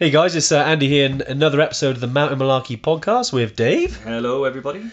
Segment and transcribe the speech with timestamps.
[0.00, 3.56] Hey guys, it's uh, Andy here in another episode of the Mountain Malarkey podcast with
[3.56, 3.96] Dave.
[4.04, 4.92] Hello, everybody.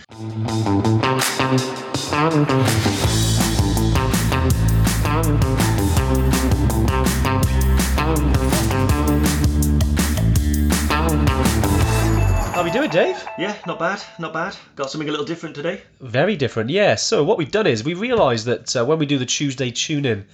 [12.52, 13.24] How we doing, Dave?
[13.38, 14.58] Yeah, not bad, not bad.
[14.76, 15.84] Got something a little different today.
[16.02, 16.96] Very different, yeah.
[16.96, 20.26] So what we've done is we realised that uh, when we do the Tuesday tune-in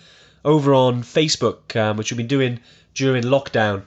[0.45, 2.61] over on Facebook, um, which we've been doing
[2.93, 3.83] during lockdown,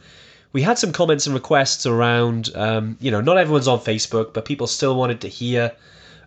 [0.55, 2.49] we had some comments and requests around.
[2.55, 5.73] Um, you know, not everyone's on Facebook, but people still wanted to hear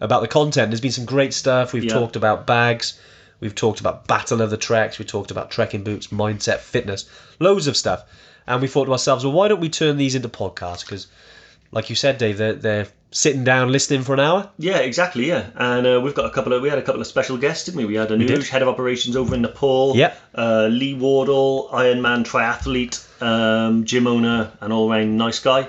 [0.02, 0.70] about the content.
[0.70, 1.74] There's been some great stuff.
[1.74, 1.94] We've Yeah.
[1.94, 3.00] talked about bags.
[3.40, 5.00] We've talked about Battle of the Treks.
[5.00, 7.06] We talked about trekking boots, mindset, fitness,
[7.40, 8.04] loads of stuff.
[8.46, 10.82] And we thought to ourselves, well, why don't we turn these into podcasts?
[10.82, 11.08] Because,
[11.72, 14.50] like you said, Dave, they're, they're sitting down listening for an hour.
[14.58, 15.28] Yeah, exactly.
[15.28, 17.66] Yeah, and uh, we've got a couple of we had a couple of special guests,
[17.66, 17.86] didn't we?
[17.86, 19.96] We had a new head of operations over in Nepal.
[19.96, 20.22] Yep.
[20.36, 25.68] Uh, Lee Wardle, Ironman triathlete, um, gym owner, and all round nice guy.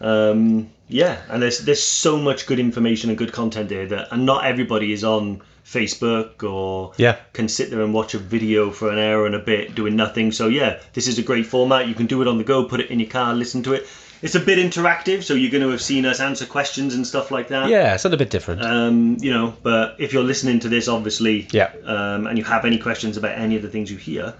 [0.00, 4.26] Um, yeah, and there's there's so much good information and good content there that, and
[4.26, 7.16] not everybody is on Facebook or Yeah.
[7.32, 10.32] can sit there and watch a video for an hour and a bit doing nothing.
[10.32, 11.88] So yeah, this is a great format.
[11.88, 13.86] You can do it on the go, put it in your car, listen to it.
[14.22, 17.32] It's a bit interactive, so you're going to have seen us answer questions and stuff
[17.32, 17.68] like that.
[17.68, 18.62] Yeah, it's a little bit different.
[18.62, 21.72] Um, you know, but if you're listening to this, obviously, Yeah.
[21.84, 24.32] um, and you have any questions about any of the things you hear,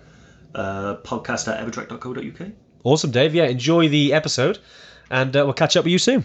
[0.55, 2.53] uh, podcast at evertrek.co.uk.
[2.85, 3.35] Awesome, Dave.
[3.35, 4.59] Yeah, enjoy the episode,
[5.11, 6.25] and uh, we'll catch up with you soon.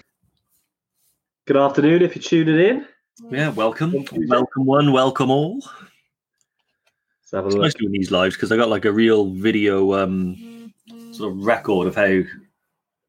[1.48, 2.86] Good afternoon if you're tuning in.
[3.32, 3.92] Yeah, welcome,
[4.28, 5.56] welcome one, welcome all.
[5.56, 7.64] Let's have a It's look.
[7.64, 10.72] nice doing these lives because I got like a real video um,
[11.12, 12.22] sort of record of how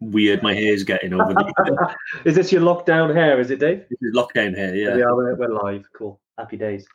[0.00, 3.40] weird my hair's getting over the Is this your lockdown hair?
[3.40, 3.84] Is it, Dave?
[3.88, 5.86] this is lockdown hair, Yeah, Yeah, we're, we're live.
[5.92, 6.20] Cool.
[6.36, 6.86] Happy days.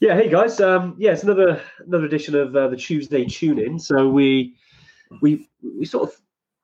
[0.00, 0.60] Yeah, hey guys.
[0.60, 3.78] Um, yeah, it's another another edition of uh, the Tuesday Tune In.
[3.78, 4.54] So we
[5.20, 6.16] we we sort of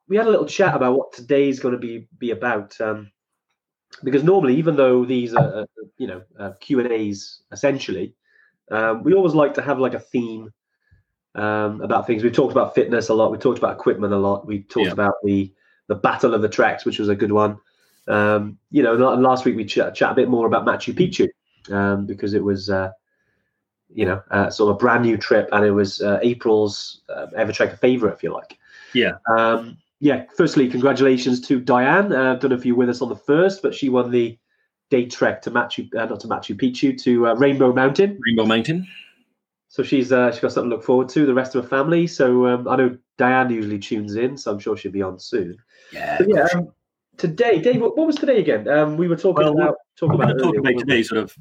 [0.08, 2.80] we had a little chat about what today's going to be be about.
[2.80, 3.10] Um,
[4.02, 5.66] because normally, even though these are uh,
[5.98, 8.14] you know uh, Q and A's essentially,
[8.70, 10.52] um, we always like to have like a theme
[11.34, 12.22] um, about things.
[12.22, 13.32] We've talked about fitness a lot.
[13.32, 14.46] We talked about equipment a lot.
[14.46, 14.92] We talked Yeah.
[14.92, 15.52] about the
[15.86, 17.58] the battle of the Treks, which was a good one.
[18.08, 21.28] Um, you know, and last week we ch- chat a bit more about Machu Picchu
[21.74, 22.90] um, because it was, uh,
[23.92, 27.26] you know, uh, sort of a brand new trip, and it was uh, April's uh,
[27.36, 28.58] Evertrek favorite, if you like.
[28.94, 29.12] Yeah.
[29.36, 30.24] Um, yeah.
[30.36, 32.12] Firstly, congratulations to Diane.
[32.12, 34.10] Uh, I don't know if you were with us on the first, but she won
[34.10, 34.38] the
[34.90, 38.18] day trek to Machu, uh, not to Machu Picchu, to uh, Rainbow Mountain.
[38.26, 38.86] Rainbow Mountain.
[39.74, 41.26] So she's uh, she's got something to look forward to.
[41.26, 42.06] The rest of her family.
[42.06, 45.56] So um, I know Diane usually tunes in, so I'm sure she'll be on soon.
[45.92, 46.16] Yeah.
[46.16, 46.68] But yeah, um,
[47.16, 48.68] today, Dave, what, what was today again?
[48.68, 51.36] Um, we were talking Well, about talking about, about today sort of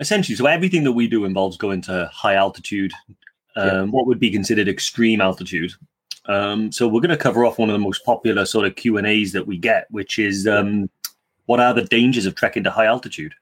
[0.00, 0.34] essentially.
[0.34, 2.94] So everything that we do involves going to high altitude,
[3.56, 3.82] um, Yeah.
[3.82, 5.74] what would be considered extreme altitude.
[6.24, 8.96] Um, so we're going to cover off one of the most popular sort of Q
[8.96, 10.88] and A's that we get, which is um,
[11.44, 13.34] what are the dangers of trekking to high altitude.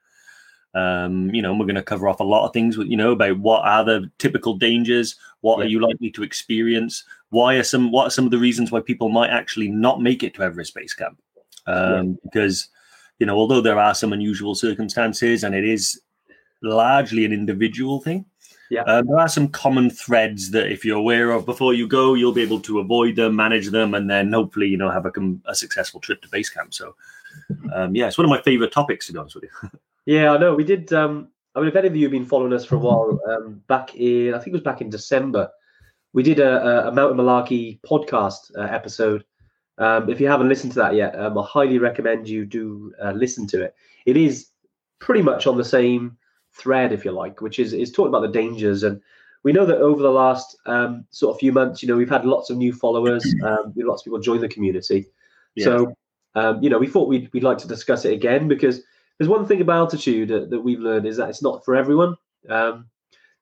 [0.75, 3.13] Um, you know, and we're going to cover off a lot of things, you know,
[3.13, 7.93] about what are the typical dangers, what are you likely to experience, why are some,
[7.93, 10.75] what are some of the reasons why people might actually not make it to Everest
[10.75, 11.21] Base Camp,
[11.67, 12.71] um, because
[13.19, 16.01] you know, although there are some unusual circumstances and it is
[16.63, 18.25] largely an individual thing,
[18.71, 18.83] Yeah.
[18.85, 22.33] um, there are some common threads that if you're aware of before you go, you'll
[22.33, 25.13] be able to avoid them, manage them, and then hopefully, you know, have a,
[25.45, 26.73] a successful trip to base camp.
[26.75, 26.97] So,
[27.75, 29.71] um, yeah, it's one of my favorite topics, to be honest with you.
[30.07, 30.55] Yeah, I know.
[30.55, 30.93] We did.
[30.93, 33.63] Um, I mean, if any of you have been following us for a while, um,
[33.67, 35.51] back in I think it was back in December,
[36.13, 39.25] we did a, a, Mountain Malarkey podcast uh, episode.
[39.79, 43.13] Um, if you haven't listened to that yet, um, I highly recommend you do uh,
[43.13, 43.75] listen to it.
[44.07, 44.49] It is
[44.99, 46.17] pretty much on the same
[46.53, 48.83] thread, if you like, which is is talking about the dangers.
[48.83, 49.01] And
[49.43, 52.25] we know that over the last um, sort of few months, you know, we've had
[52.25, 53.25] lots of new followers.
[53.45, 55.07] Um, lots of people join the community.
[55.55, 55.65] Yeah.
[55.65, 55.95] So,
[56.35, 58.83] um, you know, we thought we'd, we'd like to discuss it again because
[59.19, 62.17] there's one thing about altitude that, that we've learned is that it's not for everyone.
[62.49, 62.87] Um,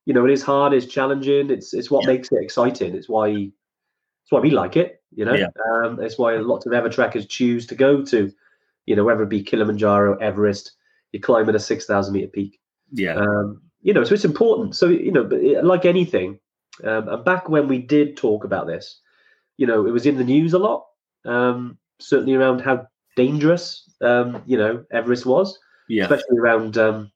[0.06, 2.12] you know, it is hard, it's challenging, it's it's what Yeah.
[2.14, 2.94] makes it exciting.
[2.94, 5.02] It's why it's why we like it.
[5.14, 5.48] You know, Yeah.
[5.72, 8.30] um, it's why lots of Evertrekkers choose to go to,
[8.86, 10.72] you know, whether it be Kilimanjaro, Everest,
[11.12, 12.60] you're climbing a six thousand meter peak.
[12.92, 13.14] Yeah.
[13.14, 14.74] Um, you know, so it's important.
[14.76, 16.38] So you know, but it- like anything,
[16.84, 19.00] um, and back when we did talk about this,
[19.56, 20.86] you know, it was in the news a lot.
[21.24, 22.86] Um, certainly around how
[23.16, 25.58] dangerous, um, you know, Everest was,
[25.90, 26.04] yeah.
[26.04, 27.10] especially around um,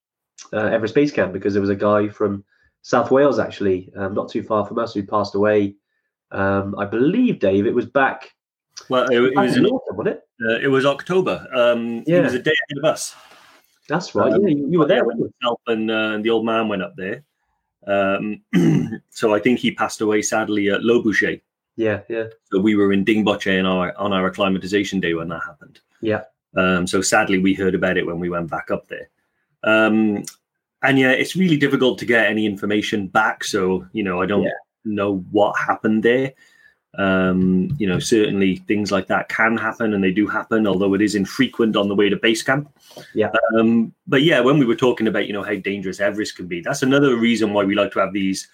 [0.52, 2.44] uh, Everest Base Camp, because there was a guy from
[2.82, 5.76] South Wales, actually, um, not too far from us, who passed away.
[6.30, 8.30] Um, I believe, Dave, it was back.
[8.88, 10.24] Well, it, it was in autumn, wasn't it?
[10.48, 11.46] uh, it was October.
[11.54, 13.14] Um, It was a day ahead of us.
[13.88, 14.32] That's right.
[14.32, 15.32] Um, yeah, you, you were there, you?
[15.40, 17.22] Myself and, uh, the old man went up there.
[17.86, 18.42] Um,
[19.10, 21.40] so I think he passed away sadly at Lobuche.
[21.76, 22.24] Yeah, yeah.
[22.50, 25.80] So we were in Dingboche on our on our acclimatization day when that happened.
[26.00, 26.22] Yeah.
[26.56, 29.08] Um, so sadly, we heard about it when we went back up there.
[29.64, 30.24] Um,
[30.82, 33.44] and yeah, it's really difficult to get any information back.
[33.44, 34.50] So you know, I don't Yeah.
[34.84, 36.32] know what happened there.
[36.96, 41.02] Um, you know, certainly things like that can happen, and they do happen, although it
[41.02, 42.70] is infrequent on the way to base camp.
[43.14, 43.32] Yeah.
[43.58, 46.60] Um, but yeah, when we were talking about you know how dangerous Everest can be,
[46.60, 48.46] that's another reason why we like to have these.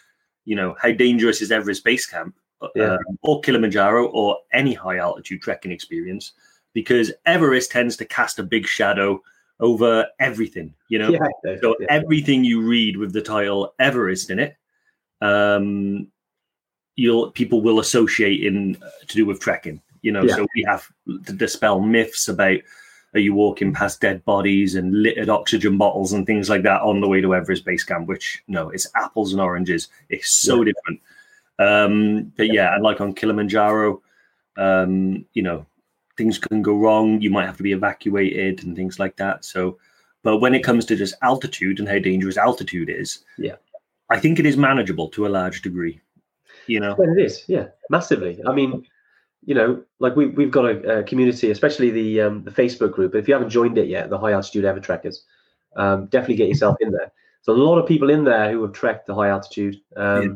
[0.47, 2.35] You know, how dangerous is Everest base camp,
[2.75, 2.95] Yeah.
[2.95, 6.33] um, or Kilimanjaro, or any high altitude trekking experience?
[6.73, 9.23] Because Everest tends to cast a big shadow
[9.59, 10.75] over everything.
[10.89, 11.87] You know, Yeah, so yeah.
[11.91, 14.57] everything you read with the title Everest in it,
[15.21, 16.09] um,
[16.97, 19.81] you'll people will associate in uh, to do with trekking.
[20.03, 20.37] You know, Yeah.
[20.37, 20.87] so we have
[21.27, 22.61] to dispel myths about
[23.13, 27.01] are you walking past dead bodies and littered oxygen bottles and things like that on
[27.01, 29.89] the way to Everest Base Camp, which no, it's apples and oranges.
[30.09, 31.01] It's so different.
[31.59, 34.01] Um, but yeah, and like on Kilimanjaro,
[34.57, 35.67] um, you know,
[36.21, 37.21] things can go wrong.
[37.23, 39.45] You might have to be evacuated and things like that.
[39.45, 39.79] So,
[40.23, 43.57] but when it comes to just altitude and how dangerous altitude is, Yeah.
[44.11, 46.01] I think it is manageable to a large degree.
[46.67, 48.39] You know, it is, yeah, massively.
[48.47, 48.85] I mean,
[49.45, 53.15] you know, like we we've got a, a community, especially the um, the Facebook group.
[53.15, 55.25] If you haven't joined it yet, the High Altitude Ever Trekkers,
[55.77, 57.11] um, definitely get yourself in there.
[57.47, 59.81] There's a lot of people in there who have trekked the high altitude.
[59.97, 60.29] Um, Yeah.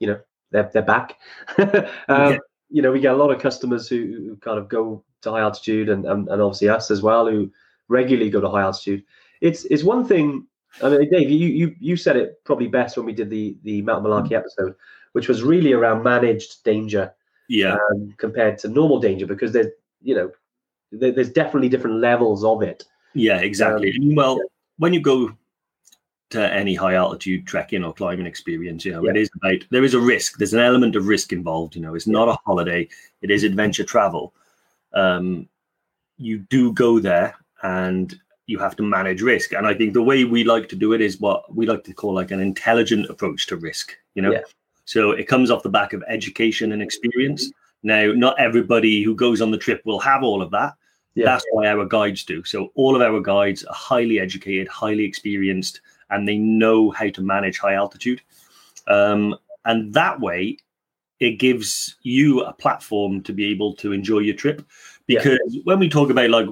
[0.00, 0.20] You know,
[0.50, 1.16] they're they're back.
[1.58, 1.68] um,
[2.08, 2.38] Yeah.
[2.70, 5.40] You know, we get a lot of customers who, who kind of go to high
[5.40, 7.50] altitude, and, and and obviously us as well, who
[7.88, 9.04] regularly go to high altitude.
[9.40, 10.46] It's it's one thing.
[10.82, 13.82] I mean, Dave, you you you said it probably best when we did the the
[13.82, 14.74] Mount Malarkey episode,
[15.12, 17.12] which was really around managed danger
[17.48, 19.72] yeah, um, compared to normal danger because there's
[20.02, 20.30] you know
[20.92, 22.84] there, there's definitely different levels of it.
[23.14, 23.92] yeah, exactly.
[24.00, 24.38] Um, well,
[24.78, 25.34] when you go
[26.30, 29.14] to any high altitude trekking or climbing experience, you know, Yeah.
[29.14, 30.36] is about there is a risk.
[30.36, 31.74] There's an element of risk involved.
[31.74, 32.88] You know, it's not a holiday;
[33.22, 34.34] it is adventure travel.
[34.92, 35.48] Um,
[36.16, 39.52] you do go there, and you have to manage risk.
[39.52, 41.92] And I think the way we like to do it is what we like to
[41.94, 43.94] call like an intelligent approach to risk.
[44.14, 44.42] You know, Yeah.
[44.86, 47.52] so it comes off the back of education and experience.
[47.82, 50.74] Now, not everybody who goes on the trip will have all of that.
[51.14, 51.26] Yeah.
[51.26, 52.42] That's why our guides do.
[52.44, 55.80] So all of our guides are highly educated, highly experienced,
[56.10, 58.22] and they know how to manage high altitude.
[58.86, 60.56] Um, and that way,
[61.20, 64.64] it gives you a platform to be able to enjoy your trip.
[65.06, 65.18] Yeah.
[65.18, 66.48] Because when we talk about like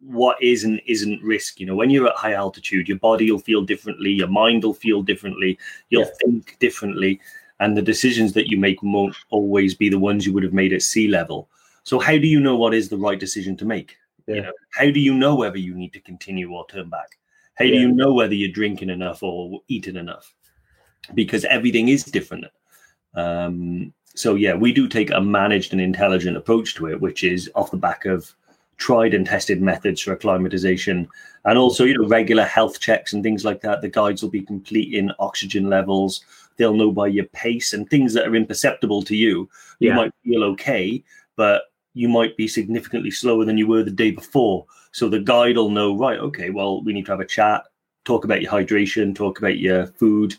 [0.00, 3.38] what is and isn't risk, you know, when you're at high altitude, your body will
[3.38, 5.58] feel differently, your mind will feel differently,
[5.90, 6.10] you'll Yeah.
[6.24, 7.20] think differently,
[7.60, 10.72] and the decisions that you make won't always be the ones you would have made
[10.72, 11.50] at sea level.
[11.82, 13.96] So how do you know what is the right decision to make?
[14.26, 14.34] Yeah.
[14.34, 17.18] You know, how do you know whether you need to continue or turn back?
[17.54, 20.34] How do you know whether you're drinking enough or eating enough?
[21.14, 22.46] Because everything is different.
[23.14, 27.50] Um, so yeah, we do take a managed and intelligent approach to it, which is
[27.54, 28.34] off the back of
[28.76, 31.06] tried and tested methods for acclimatization
[31.44, 33.82] and also you know regular health checks and things like that.
[33.82, 36.24] The guides will be complete in oxygen levels.
[36.56, 39.48] They'll know by your pace and things that are imperceptible to you
[39.80, 39.96] you Yeah.
[39.96, 41.02] might feel okay
[41.36, 41.64] but
[41.94, 44.66] you might be significantly slower than you were the day before.
[44.92, 47.64] So the guide will know right okay well we need to have a chat
[48.04, 50.34] talk about your hydration talk about your food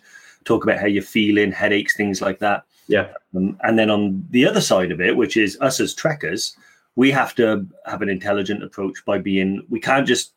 [0.46, 3.08] talk about how you're feeling headaches things like that Yeah.
[3.36, 6.56] um, and then on the other side of it, which is us as trekkers,
[6.96, 10.34] we have to have an intelligent approach by being, we can't just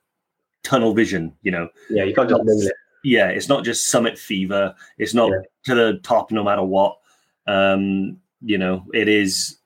[0.63, 1.69] tunnel vision, you know.
[1.91, 2.73] Yeah, you can't just it.
[3.03, 4.75] Yeah, it's not just summit fever.
[4.99, 5.41] It's not Yeah.
[5.65, 6.99] to the top no matter what.
[7.47, 9.59] Um, you know, it is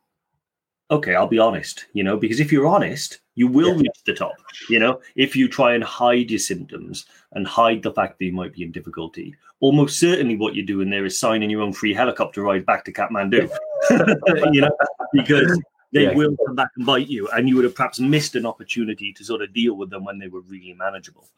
[0.90, 3.82] okay, I'll be honest, you know, because if you're honest, you will Yeah.
[3.82, 4.34] reach the top.
[4.68, 8.32] You know, if you try and hide your symptoms and hide the fact that you
[8.32, 11.94] might be in difficulty, almost certainly what you're doing there is signing your own free
[11.94, 13.48] helicopter ride back to Kathmandu.
[14.52, 14.70] you know,
[15.12, 15.56] because
[15.92, 16.14] they Yeah.
[16.14, 19.24] will come back and bite you, and you would have perhaps missed an opportunity to
[19.24, 21.28] sort of deal with them when they were really manageable.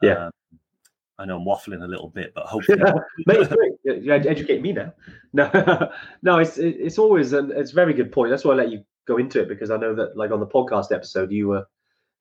[0.00, 0.26] Yeah.
[0.26, 0.32] Um,
[1.18, 2.78] I know I'm waffling a little bit, but hopefully,
[3.26, 4.26] Mate, it's great.
[4.26, 4.92] Educate me now.
[5.34, 5.90] No,
[6.22, 8.30] no, it's it's always and it's a very good point.
[8.30, 10.46] That's why I let you go into it because I know that like on the
[10.46, 11.66] podcast episode you were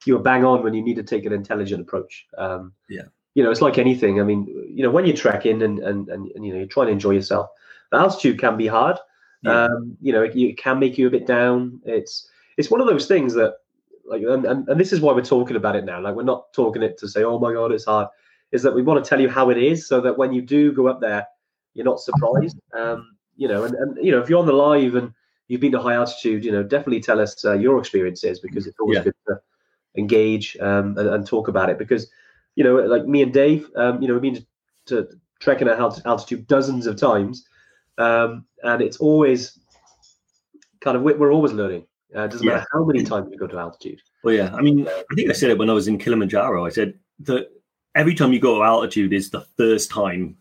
[0.06, 2.26] you were bang on when you need to take an intelligent approach.
[2.38, 3.04] Um, Yeah.
[3.36, 4.20] You know, it's like anything.
[4.20, 6.88] I mean, you know, when you're trekking and and and, and you know you're trying
[6.88, 7.50] to enjoy yourself,
[7.92, 8.98] the altitude can be hard.
[9.42, 9.66] Yeah.
[9.66, 11.82] Um, you know, it, it can make you a bit down.
[11.84, 13.56] It's it's one of those things that
[14.06, 16.00] like and, and, and this is why we're talking about it now.
[16.00, 18.08] Like we're not talking it to say, oh my god, it's hard.
[18.52, 20.72] Is that we want to tell you how it is so that when you do
[20.72, 21.26] go up there,
[21.74, 22.60] you're not surprised.
[22.74, 25.12] Um, you know, and, and you know, if you're on the live and
[25.48, 28.80] you've been to high altitude, you know, definitely tell us uh, your experiences because it's
[28.80, 29.04] always Yeah.
[29.04, 29.42] good to
[29.98, 31.78] engage um, and, and talk about it.
[31.78, 32.10] Because
[32.56, 34.46] you know, like me and Dave, um, you know, we've been
[34.86, 35.08] to
[35.40, 37.48] trekking at alt- altitude dozens of times,
[37.98, 39.60] um, and it's always
[40.82, 41.86] kind of we're, we're always learning.
[42.16, 42.54] Uh, it doesn't Yeah.
[42.56, 44.00] matter how many times we go to altitude.
[44.24, 44.54] Well, yeah.
[44.54, 46.66] I mean, I think I said it when I was in Kilimanjaro.
[46.66, 47.50] I said that
[47.96, 50.38] every time you go to altitude is the first time,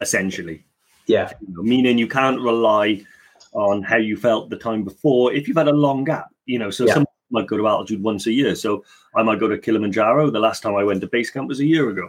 [0.00, 0.64] essentially.
[1.06, 3.04] Yeah, You know, meaning you can't rely
[3.52, 6.28] on how you felt the time before if you've had a long gap.
[6.46, 6.94] You know, so Yeah.
[6.94, 8.54] some might go to altitude once a year.
[8.54, 10.30] So I might go to Kilimanjaro.
[10.30, 12.08] The last time I went to base camp was a year ago.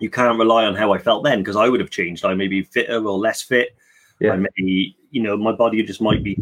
[0.00, 2.24] You can't rely on how I felt then because I would have changed.
[2.24, 3.76] I may be fitter or less fit.
[4.20, 4.32] Yeah.
[4.32, 6.36] I may, you know, my body just might be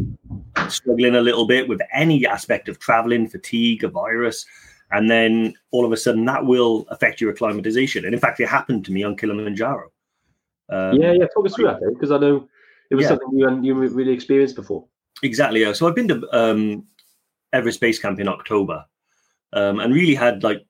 [0.67, 4.45] struggling a little bit with any aspect of traveling, fatigue, a virus.
[4.91, 8.05] And then all of a sudden that will affect your acclimatization.
[8.05, 9.91] And in fact, it happened to me on Kilimanjaro.
[10.69, 11.27] Um, yeah, yeah.
[11.33, 12.47] Talk us through that, because I know
[12.93, 13.09] it was Yeah.
[13.09, 14.87] something you hadn't- you really experienced before.
[15.23, 15.61] Exactly.
[15.61, 15.73] Yeah.
[15.73, 16.85] So I've been to um,
[17.51, 18.85] Everest Base Camp in October,
[19.53, 20.63] um, and really had like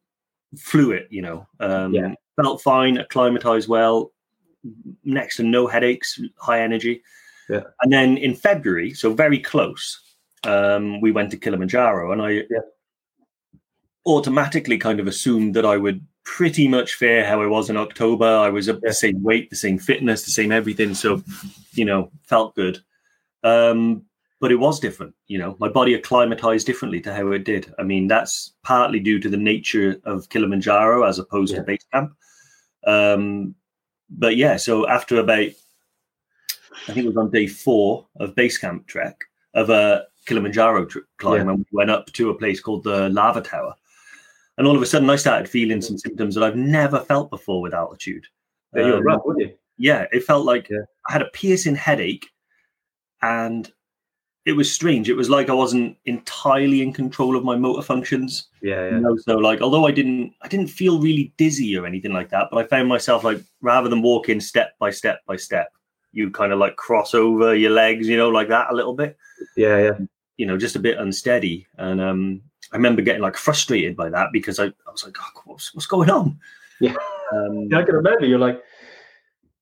[0.57, 1.07] flew it.
[1.09, 2.13] You know, um, Yeah.
[2.41, 4.13] felt fine, acclimatized well,
[5.03, 7.03] next to no headaches, high energy.
[7.49, 7.63] Yeah.
[7.81, 9.99] And then in February, so very close,
[10.45, 12.59] um, we went to Kilimanjaro, and I Yeah.
[14.05, 18.25] automatically kind of assumed that I would pretty much fair how I was in October.
[18.25, 18.75] I was Yeah.
[18.81, 20.93] the same weight, the same fitness, the same everything.
[20.93, 21.21] So,
[21.73, 22.79] you know, felt good.
[23.43, 24.03] Um,
[24.39, 25.13] but it was different.
[25.27, 27.73] You know, my body acclimatized differently to how it did.
[27.79, 31.59] I mean, that's partly due to the nature of Kilimanjaro as opposed Yeah.
[31.59, 32.13] to base camp.
[32.85, 33.55] Um,
[34.09, 38.87] but yeah, so after about, I think it was on day four of base camp
[38.87, 39.17] trek
[39.53, 41.51] of a Kilimanjaro tr- climb, Yeah.
[41.53, 43.75] and we went up to a place called the Lava Tower.
[44.57, 47.61] And all of a sudden, I started feeling some symptoms that I've never felt before
[47.61, 48.25] with altitude.
[48.75, 49.57] Yeah, you're Um, right, wouldn't you?
[49.77, 50.79] yeah, it felt like Yeah.
[51.09, 52.27] I had a piercing headache,
[53.21, 53.71] and
[54.45, 55.09] it was strange.
[55.09, 58.49] It was like I wasn't entirely in control of my motor functions.
[58.61, 58.99] Yeah, You yeah.
[58.99, 62.49] know, so like, although I didn't, I didn't feel really dizzy or anything like that,
[62.51, 65.69] but I found myself like, rather than walking step by step by step,
[66.11, 69.17] you kind of like cross over your legs, you know, like that a little bit,
[69.55, 69.97] Yeah, yeah.
[70.37, 71.65] you know, just a bit unsteady.
[71.77, 72.41] And um,
[72.73, 75.85] I remember getting like frustrated by that because I, I was like, oh, what's, what's
[75.85, 76.39] going on?
[76.81, 76.95] Yeah.
[77.31, 78.25] Um, Yeah, I can remember.
[78.25, 78.61] You're like,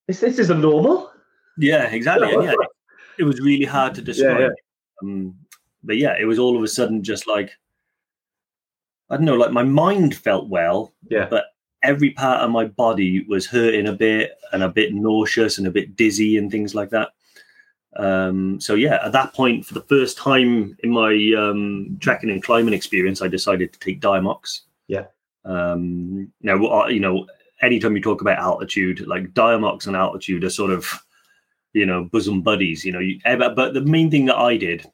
[0.07, 1.11] this this isn't normal.
[1.57, 2.33] Yeah, exactly.
[2.33, 2.53] And yeah,
[3.19, 4.39] it was really hard to describe.
[4.39, 4.49] yeah.
[5.03, 5.35] Um,
[5.83, 7.51] but yeah, it was all of a sudden just like
[9.09, 11.27] I don't know, like my mind felt well, Yeah.
[11.29, 11.45] but
[11.83, 15.71] every part of my body was hurting a bit and a bit nauseous and a
[15.71, 17.09] bit dizzy and things like that.
[17.97, 22.43] Um, so yeah, at that point, for the first time in my um, trekking and
[22.43, 24.61] climbing experience, I decided to take Diamox.
[24.87, 25.05] Yeah.
[25.43, 27.27] Um, now, you know,
[27.61, 30.87] anytime you talk about altitude, like Diamox and altitude are sort of,
[31.73, 32.85] you know, bosom buddies.
[32.85, 34.85] You know, you, eh, but but the main thing that I did,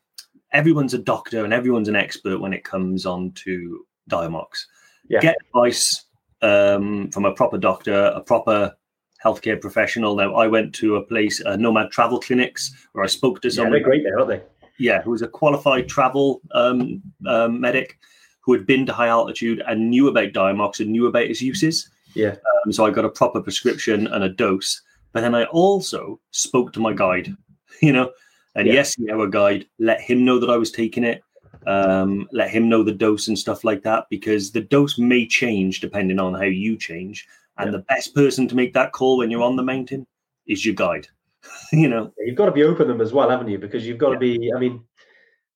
[0.53, 4.65] everyone's a doctor and everyone's an expert when it comes on to Diamox.
[5.09, 5.19] Yeah.
[5.19, 6.05] Get advice
[6.41, 8.75] um, from a proper doctor, a proper
[9.23, 10.15] healthcare professional.
[10.15, 13.53] Now, I went to a place, uh, Nomad Travel Clinics, where I spoke to Yeah,
[13.55, 14.41] someone they're great there, aren't they?
[14.79, 17.97] yeah, who was a qualified travel um, um, medic
[18.41, 21.89] who had been to high altitude and knew about Diamox and knew about its uses.
[22.13, 22.35] Yeah.
[22.65, 24.81] Um, so I got a proper prescription and a dose.
[25.13, 27.35] But then I also spoke to my guide,
[27.81, 28.11] you know,
[28.55, 28.73] and Yeah.
[28.75, 31.23] yes, our guide, let him know that I was taking it,
[31.65, 35.81] um, let him know the dose and stuff like that, because the dose may change
[35.81, 37.27] depending on how you change.
[37.57, 37.77] And Yeah.
[37.77, 40.05] the best person to make that call when you're on the mountain
[40.45, 41.07] is your guide,
[41.71, 42.13] you know.
[42.17, 43.57] You've got to be open them as well, haven't you?
[43.57, 44.51] Because you've got to be.
[44.55, 44.83] I mean,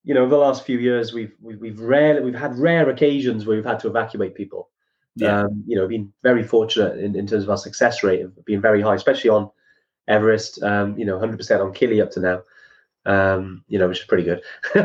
[0.04, 3.46] you know, over the last few years, we've we've we've rarely we've had rare occasions
[3.46, 4.70] where we've had to evacuate people.
[5.16, 5.42] Yeah.
[5.42, 8.62] Um, you know, been very fortunate in, in terms of our success rate of being
[8.62, 9.52] very high, especially on
[10.08, 10.64] Everest.
[10.64, 12.42] Um, you know, 100% on Kili up to now.
[13.06, 14.42] Um, you know, which is pretty good.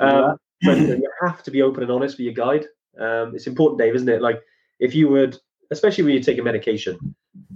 [0.00, 2.66] um, but you, know, you have to be open and honest with your guide.
[2.98, 4.22] Um, it's important, Dave, isn't it?
[4.22, 4.40] Like
[4.78, 5.38] if you would,
[5.70, 6.98] especially when you take a medication,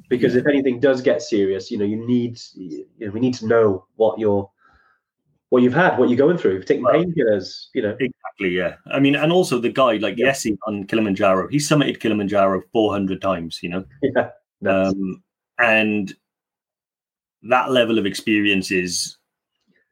[0.08, 3.46] because if anything does get serious, you know, you need, you know, we need to
[3.46, 4.50] know what you're,
[5.50, 6.52] what you've had, what you're going through.
[6.52, 8.76] If you're taking Well- painkillers, you know, Exactly, yeah.
[8.86, 10.28] I mean, and also the guide, like Yeah.
[10.30, 14.30] Yessi on Kilimanjaro, he summited Kilimanjaro 400 times, you know, yeah,
[14.66, 15.22] um,
[15.58, 16.14] and
[17.42, 19.16] that level of experience is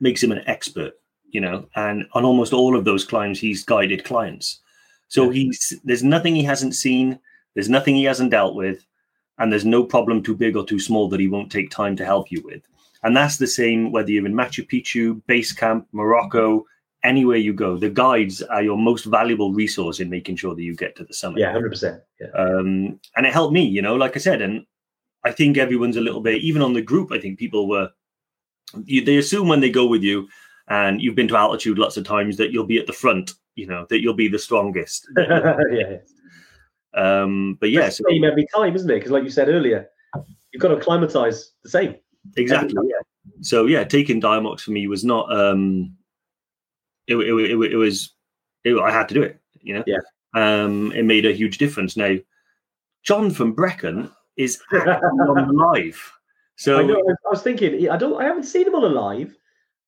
[0.00, 0.92] makes him an expert,
[1.30, 1.66] you know.
[1.74, 4.60] And on almost all of those climbs, he's guided clients.
[5.08, 5.32] So Yeah.
[5.32, 7.18] he's there's nothing he hasn't seen,
[7.58, 8.86] there's nothing he hasn't dealt with,
[9.38, 12.04] and there's no problem too big or too small that he won't take time to
[12.04, 12.62] help you with.
[13.02, 16.64] And that's the same whether you're in Machu Picchu, base camp, Morocco,
[17.02, 17.76] anywhere you go.
[17.76, 21.12] The guides are your most valuable resource in making sure that you get to the
[21.12, 21.40] summit.
[21.40, 22.00] yeah, hundred percent.
[22.20, 24.64] Yeah, Um, and it helped me, you know, like I said, and
[25.24, 27.90] I think everyone's a little bit, even on the group, I think people were,
[28.84, 30.28] you, they assume when they go with you
[30.68, 33.66] and you've been to altitude lots of times that you'll be at the front, you
[33.66, 35.08] know, that you'll be the strongest.
[35.16, 35.96] yeah.
[36.98, 38.94] Um, but yeah, It's so, same every time, isn't it?
[38.94, 39.88] Because like you said earlier,
[40.52, 41.94] you've got to acclimatize the same.
[42.36, 42.74] exactly.
[42.84, 43.00] Yeah.
[43.40, 45.94] So yeah, taking Diamox for me was not, um,
[47.06, 48.14] it, it, it, it was
[48.64, 49.40] it, I had to do it.
[49.60, 49.98] You know, Yeah.
[50.34, 51.96] Um, it made a huge difference.
[51.96, 52.16] Now,
[53.02, 56.12] John from Brecon is on live,
[56.56, 57.00] so I know.
[57.26, 57.88] I was thinking.
[57.88, 58.20] I don't.
[58.20, 59.34] I haven't seen him on a live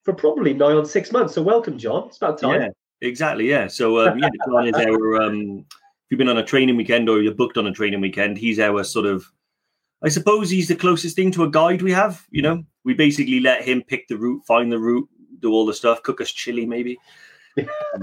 [0.03, 1.35] for probably nine on six months.
[1.35, 2.09] So welcome, John.
[2.09, 2.63] It's about time.
[2.63, 2.69] yeah,
[3.03, 3.67] exactly, yeah.
[3.67, 5.23] So um, yeah, John is our.
[5.23, 5.67] Um,
[6.11, 8.85] you've been on a training weekend or you're booked on a training weekend, he's our
[8.85, 9.25] sort of.
[10.03, 12.27] I suppose he's the closest thing to a guide we have.
[12.31, 15.09] You know, we basically let him pick the route, find the route,
[15.41, 16.99] do all the stuff, cook us chili, maybe.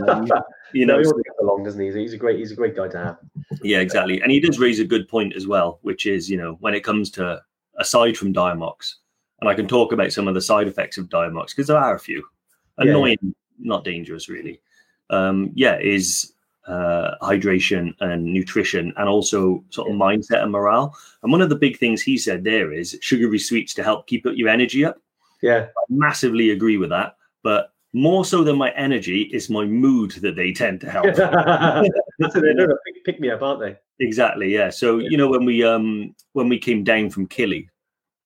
[0.07, 0.27] Um,
[0.73, 1.91] you No, know, he gets along, doesn't he?
[1.91, 2.37] He's a great.
[2.37, 3.17] He's a great guy to have.
[3.63, 4.21] Yeah, exactly.
[4.21, 6.83] And he does raise a good point as well, which is, you know, when it
[6.83, 7.41] comes to
[7.79, 8.93] aside from Diamox,
[9.41, 11.95] and I can talk about some of the side effects of Diamox because there are
[11.95, 12.23] a few.
[12.79, 14.61] Yeah, Annoying, not dangerous, really.
[15.09, 16.33] Um, yeah, is
[16.67, 20.95] uh, hydration and nutrition, and also sort of mindset and morale.
[21.23, 24.25] And one of the big things he said there is sugary sweets to help keep
[24.25, 24.97] up your energy up.
[25.41, 25.67] Yeah.
[25.67, 30.35] I massively agree with that, but more so than my energy is my mood that
[30.35, 31.05] they tend to help.
[31.15, 32.41] That's it.
[32.57, 33.77] They're a pick, pick me up, aren't they?
[33.99, 34.53] Exactly.
[34.53, 34.69] Yeah.
[34.69, 37.69] So you know when we um when we came down from Killy,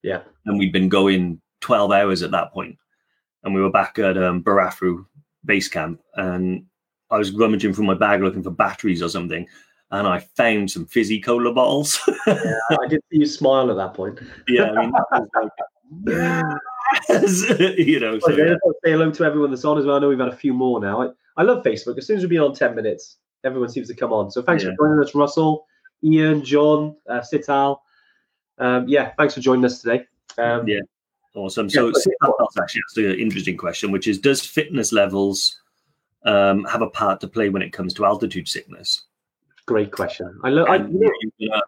[0.03, 0.21] Yeah.
[0.45, 2.77] and we'd been going twelve hours at that point,
[3.43, 5.05] and we were back at um, Barafu
[5.45, 6.65] base camp, and
[7.11, 9.45] I was rummaging through my bag looking for batteries or something,
[9.91, 11.99] and I found some fizzy cola bottles.
[12.25, 14.19] Yeah, I did see you smile at that point.
[14.47, 16.31] yeah, I mean, like,
[17.09, 18.19] yes, you know.
[18.19, 18.55] So, Okay, yeah.
[18.83, 19.97] say hello to everyone that's on as well.
[19.97, 21.01] I know we've had a few more now.
[21.03, 21.97] I, I love Facebook.
[21.97, 24.31] As soon as we've been on 10 minutes, everyone seems to come on.
[24.31, 24.71] So thanks Yeah.
[24.77, 25.65] for joining us, Russell,
[26.03, 27.77] Ian, John, uh, Sital.
[28.57, 30.05] Um, yeah, thanks for joining us today.
[30.37, 30.79] Um, Yeah.
[31.33, 31.69] Awesome.
[31.69, 35.60] So Yeah, but- that's actually asked an interesting question, which is: Does fitness levels
[36.25, 39.05] um, have a part to play when it comes to altitude sickness?
[39.65, 40.39] Great question.
[40.43, 40.67] I love.
[40.67, 41.61] I, you know,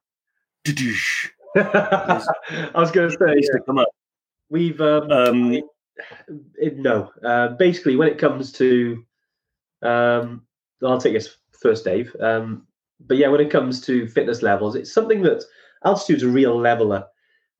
[1.55, 2.21] I
[2.75, 3.89] was going to say yeah, to come up.
[4.49, 5.61] we've um, Um,
[6.57, 7.11] it, no.
[7.23, 9.03] Uh, basically, when it comes to,
[9.81, 10.45] um,
[10.83, 12.15] I'll take this first, Dave.
[12.19, 12.67] Um,
[13.07, 15.43] but yeah, when it comes to fitness levels, it's something that
[15.85, 17.05] altitude's a real leveler.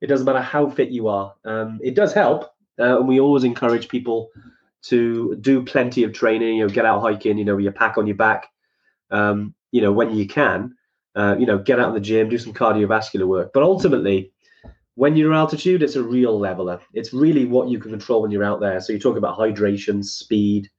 [0.02, 1.34] It doesn't matter how fit you are.
[1.46, 2.46] Um, it does help,
[2.80, 4.30] uh, and we always encourage people
[4.84, 6.58] to do plenty of training.
[6.58, 7.38] You know, get out hiking.
[7.38, 8.48] You know, with your pack on your back.
[9.12, 10.76] Um, you know, when you can.
[11.16, 13.52] Uh, you know, get out in the gym, do some cardiovascular work.
[13.54, 14.32] But ultimately,
[14.96, 16.80] when you're altitude, it's a real leveler.
[16.94, 18.80] It's really what you can control when you're out there.
[18.80, 20.70] So you talk about hydration, speed,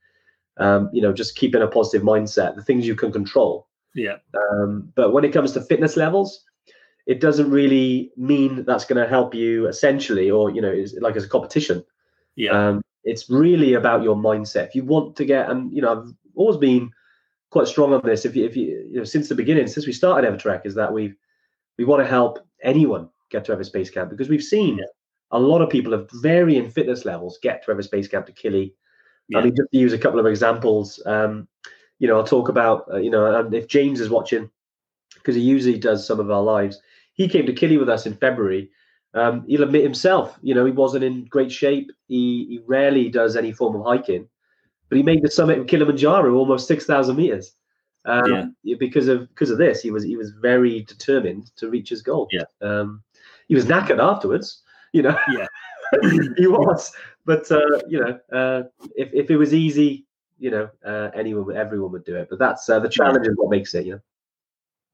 [0.57, 3.69] um, you know, just keeping a positive mindset, the things you can control.
[3.95, 6.45] yeah, Um, but when it comes to fitness levels,
[7.07, 11.17] it doesn't really mean that's going to help you essentially, or you know, it's like
[11.17, 11.85] as a competition.
[12.37, 14.67] yeah, Um, it's really about your mindset.
[14.69, 16.91] If you want to get, and you know, I've always been
[17.51, 18.25] quite strong on this.
[18.25, 20.93] If you, if you, you know, since the beginning, since we started Evertrek, is that
[20.93, 21.15] we
[21.79, 24.85] we want to help anyone get to Everest Base Camp because we've seen Yeah.
[25.31, 28.75] a lot of people of varying fitness levels get to Everest Base Camp to Killy.
[29.29, 29.39] Yeah.
[29.39, 31.49] I mean, just to use a couple of examples, um,
[31.99, 34.51] you know, I'll talk about, uh, you know, and if James is watching,
[35.15, 36.81] because he usually does some of our lives,
[37.15, 38.71] he came to Killy with us in February.
[39.15, 41.91] Um, he'll admit himself, you know, he wasn't in great shape.
[42.09, 44.29] He, he rarely does any form of hiking,
[44.89, 47.53] but he made the summit of Kilimanjaro almost six thousand meters.
[48.07, 52.03] Um, because of because of this, he was he was very determined to reach his
[52.03, 52.29] goal.
[52.31, 52.43] Yeah.
[52.61, 53.03] Um,
[53.49, 55.17] he was knackered afterwards, you know.
[55.33, 55.47] Yeah.
[56.37, 56.93] he was,
[57.25, 58.65] but uh, you know, uh,
[58.97, 60.07] if if it was easy,
[60.39, 62.27] you know, uh, anyone, everyone would do it.
[62.29, 63.87] But that's uh, the challenge is what makes it.
[63.87, 64.01] You know.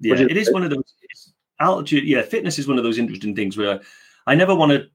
[0.01, 0.15] yeah.
[0.17, 2.05] You- It is one of those it's, altitude.
[2.05, 3.81] Yeah, fitness is one of those interesting things where
[4.27, 4.87] I never want to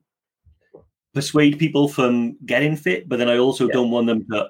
[1.13, 3.73] persuade people from getting fit, but then I also Yeah.
[3.73, 4.49] don't want them to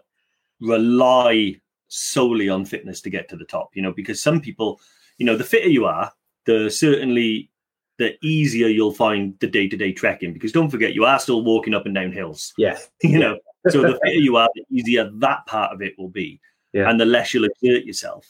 [0.60, 1.56] rely
[1.88, 3.70] solely on fitness to get to the top.
[3.76, 4.80] You know, because some people,
[5.18, 6.12] you know, the fitter you are,
[6.46, 7.50] the certainly
[7.98, 11.86] the easier you'll find the day-to-day trekking because don't forget you are still walking up
[11.86, 12.78] and down hills Yeah.
[13.04, 16.42] you know so the fitter you are the easier that part of it will be
[16.74, 16.90] Yeah.
[16.90, 18.28] and the less you'll exert yourself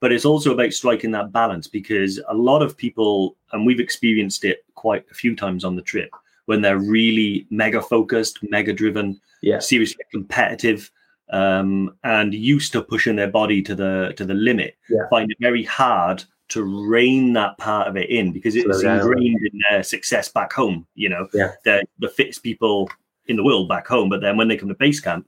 [0.00, 4.44] but it's also about striking that balance because a lot of people and we've experienced
[4.44, 6.10] it quite a few times on the trip
[6.46, 9.58] when they're really mega focused mega driven Yeah.
[9.58, 10.90] seriously competitive
[11.30, 15.08] um, and used to pushing their body to the to the limit Yeah.
[15.10, 19.00] find it very hard to rein that part of it in because it's down.
[19.00, 21.52] ingrained in their success back home you know Yeah.
[21.64, 22.88] they're the fittest people
[23.26, 25.26] in the world back home but then when they come to base camp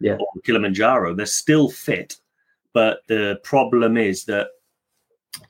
[0.00, 0.14] Yeah.
[0.16, 2.16] or Kilimanjaro they're still fit
[2.74, 4.48] but the problem is that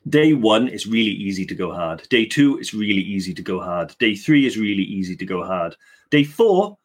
[0.09, 3.59] day one is really easy to go hard day two is really easy to go
[3.59, 5.75] hard day three is really easy to go hard
[6.09, 6.77] day four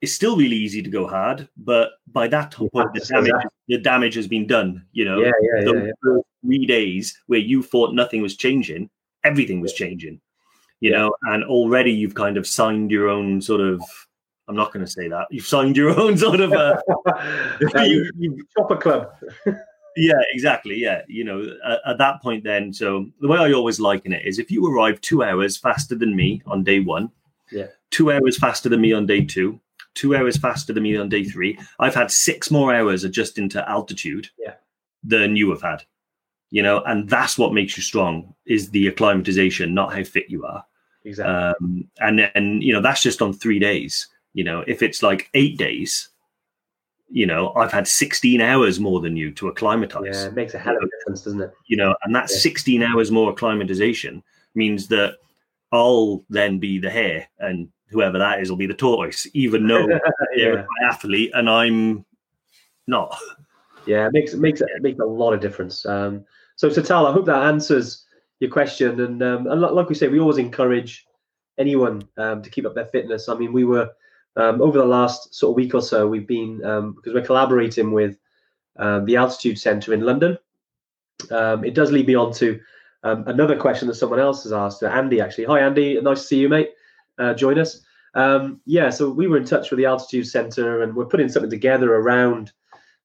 [0.00, 3.50] is still really easy to go hard but by that point the damage, that.
[3.68, 5.32] the damage has been done you know Yeah.
[5.42, 5.64] Yeah.
[5.64, 6.20] those Yeah.
[6.42, 8.88] three days where you thought nothing was changing,
[9.24, 10.20] everything was changing,
[10.80, 13.82] you know, and already you've kind of signed your own sort of
[14.50, 15.28] I'm not going to say that.
[15.30, 16.52] You've signed your own sort of.
[16.52, 16.76] Uh,
[17.84, 19.08] you, you shopper club.
[19.96, 20.76] yeah, exactly.
[20.76, 24.26] Yeah, you know, at, at, that point, then, so the way I always liken it
[24.26, 27.12] is, if you arrive two hours faster than me on day one,
[27.52, 29.60] yeah, two hours faster than me on day two,
[29.94, 33.70] two hours faster than me on day three, I've had six more hours adjusting to
[33.70, 34.30] altitude.
[34.36, 34.54] Yeah.
[35.04, 35.84] Than you have had,
[36.50, 40.44] you know, and that's what makes you strong is the acclimatization, not how fit you
[40.44, 40.62] are.
[41.04, 41.34] Exactly.
[41.34, 44.08] Um, and then you know that's just on three days.
[44.32, 46.08] You know, if it's like eight days,
[47.08, 50.02] you know, I've had 16 hours more than you to acclimatize.
[50.04, 51.52] Yeah, it makes a hell of a difference, doesn't it?
[51.66, 52.36] You know, and that Yeah.
[52.38, 54.22] 16 hours more acclimatization
[54.54, 55.18] means that
[55.72, 59.88] I'll then be the hare and whoever that is will be the tortoise, even though
[60.36, 62.04] yeah, an athlete and I'm
[62.86, 63.18] not.
[63.86, 65.84] yeah, it makes it makes it makes a lot of difference.
[65.86, 66.24] Um,
[66.56, 68.04] so, so Tal, I hope that answers
[68.38, 69.00] your question.
[69.00, 71.06] And um, and like we say, we always encourage
[71.58, 73.28] anyone um, to keep up their fitness.
[73.28, 73.90] I mean, we were
[74.36, 77.92] um, over the last sort of week or so, we've been um, because we're collaborating
[77.92, 78.18] with
[78.76, 80.38] um, the Altitude Centre in London.
[81.30, 82.60] Um, it does lead me on to
[83.02, 85.20] um, another question that someone else has asked, uh, Andy.
[85.20, 86.70] Actually, hi Andy, nice to see you, mate.
[87.18, 87.82] Uh, join us.
[88.14, 91.50] Um, yeah, so we were in touch with the Altitude Centre, and we're putting something
[91.50, 92.52] together around,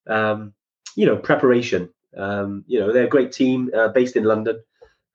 [0.07, 1.89] you know, preparation.
[2.13, 4.61] You know, they're a great team uh, based in London,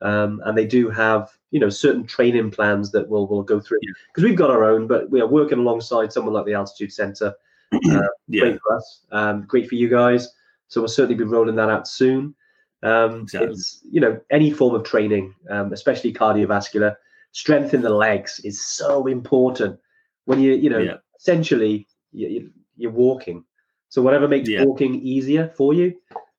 [0.02, 3.80] um, and they do have you know certain training plans that we'll we'll go through
[4.08, 7.34] because we've got our own, but we are working alongside someone like the Altitude Centre.
[7.72, 8.42] Uh, Yeah.
[8.42, 10.28] Great for us, um, great for you guys.
[10.68, 12.34] So we'll certainly be rolling that out soon.
[12.82, 13.50] Um, Exactly.
[13.50, 16.94] It's you know any form of training, um, especially cardiovascular,
[17.32, 19.78] strength in the legs is so important
[20.26, 20.98] when you you know Yeah.
[21.18, 23.44] essentially you, you're walking.
[23.88, 24.64] So whatever makes Yeah.
[24.64, 25.94] walking easier for you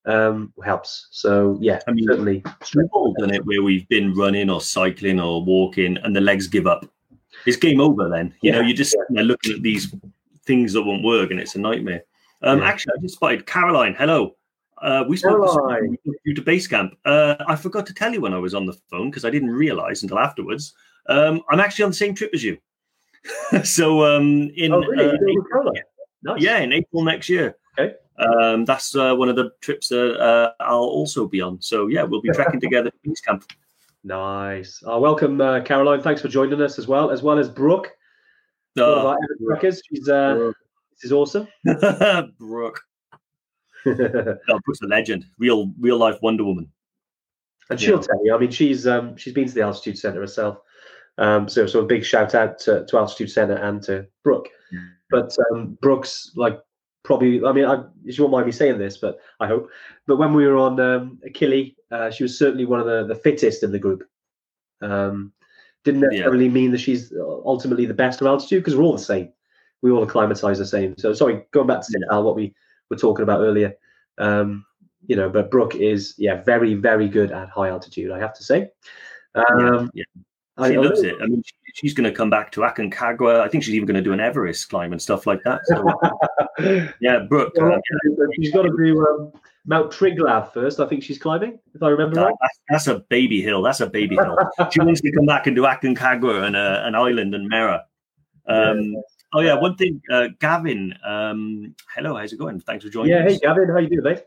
[0.05, 1.07] um, helps.
[1.11, 2.43] So yeah, I mean, certainly.
[2.75, 6.47] We've all done it where we've been running or cycling or walking and the legs
[6.47, 6.85] give up.
[7.45, 8.33] It's game over then.
[8.41, 9.93] You know, you're just sitting there looking at these
[10.45, 12.03] things that won't work and it's a nightmare.
[12.41, 12.65] Um, Yeah.
[12.65, 13.95] Actually, I just spotted Caroline.
[13.97, 14.35] Hello.
[14.81, 15.95] Uh, we spoke Caroline.
[16.25, 16.95] you to base camp.
[17.05, 19.51] Uh, I forgot to tell you when I was on the phone because I didn't
[19.51, 20.73] realize until afterwards.
[21.07, 22.57] Um, I'm actually on the same trip as you.
[23.63, 25.05] so um, in Oh really?
[25.09, 25.73] uh, with Caroline?
[26.23, 26.41] Nice.
[26.41, 27.55] yeah, in April next year.
[27.79, 27.95] Okay.
[28.17, 31.61] Um, that's uh, one of the trips that uh, I'll also be on.
[31.61, 33.45] So yeah, we'll be trekking together to base camp.
[34.03, 34.83] Nice.
[34.87, 36.01] Uh, welcome, uh, Caroline.
[36.01, 37.89] Thanks for joining us as well, as well as Brooke,
[38.75, 39.79] one our Evertrekkers.
[39.89, 40.51] She's uh,
[40.91, 41.47] this is awesome.
[42.39, 42.81] Brooke.
[43.83, 45.25] Oh, Brooke's a legend.
[45.39, 46.69] Real, real life Wonder Woman.
[47.71, 48.01] And she'll Yeah.
[48.01, 48.35] tell you.
[48.35, 50.59] I mean, she's um, she's been to the Altitude Centre herself.
[51.17, 54.49] Um, so, so a big shout out to, to Altitude Centre and to Brooke.
[55.09, 56.59] But um, Brooks, like,
[57.03, 59.69] probably, I mean, I, she won't mind me saying this, but I hope.
[60.07, 63.19] But when we were on um, Achille, uh, she was certainly one of the, the
[63.19, 64.03] fittest in the group.
[64.81, 65.31] Um,
[65.83, 66.09] didn't Yeah.
[66.09, 69.31] necessarily mean that she's ultimately the best of altitude because we're all the same.
[69.81, 70.95] We all acclimatize the same.
[70.97, 72.53] So, sorry, going back to Al, what we
[72.89, 73.73] were talking about earlier.
[74.17, 74.65] Um,
[75.07, 78.43] you know, but Brooke is, yeah, very, very good at high altitude, I have to
[78.43, 78.69] say.
[79.33, 80.03] Um, yeah.
[80.57, 81.15] I- She I loves know- it.
[81.21, 83.41] I mean, she, she's going to come back to Aconcagua.
[83.41, 85.61] I think she's even going to do an Everest climb and stuff like that.
[85.65, 87.53] So, yeah, Brooke.
[87.55, 87.79] Well, uh,
[88.35, 89.31] she's got to do um,
[89.65, 90.79] Mount Triglav first.
[90.79, 92.35] I think she's climbing, if I remember that- right.
[92.41, 93.61] that's, that's a baby hill.
[93.61, 94.37] That's a baby hill.
[94.71, 97.85] she wants to come back and do Aconcagua and uh, an island and Mera.
[98.47, 98.95] Um,
[99.33, 100.93] Oh yeah, one thing, uh, Gavin.
[101.05, 102.59] Um, hello, how's it going?
[102.59, 103.31] Thanks for joining Yeah, us.
[103.31, 104.23] hey Gavin, how you doing, mate?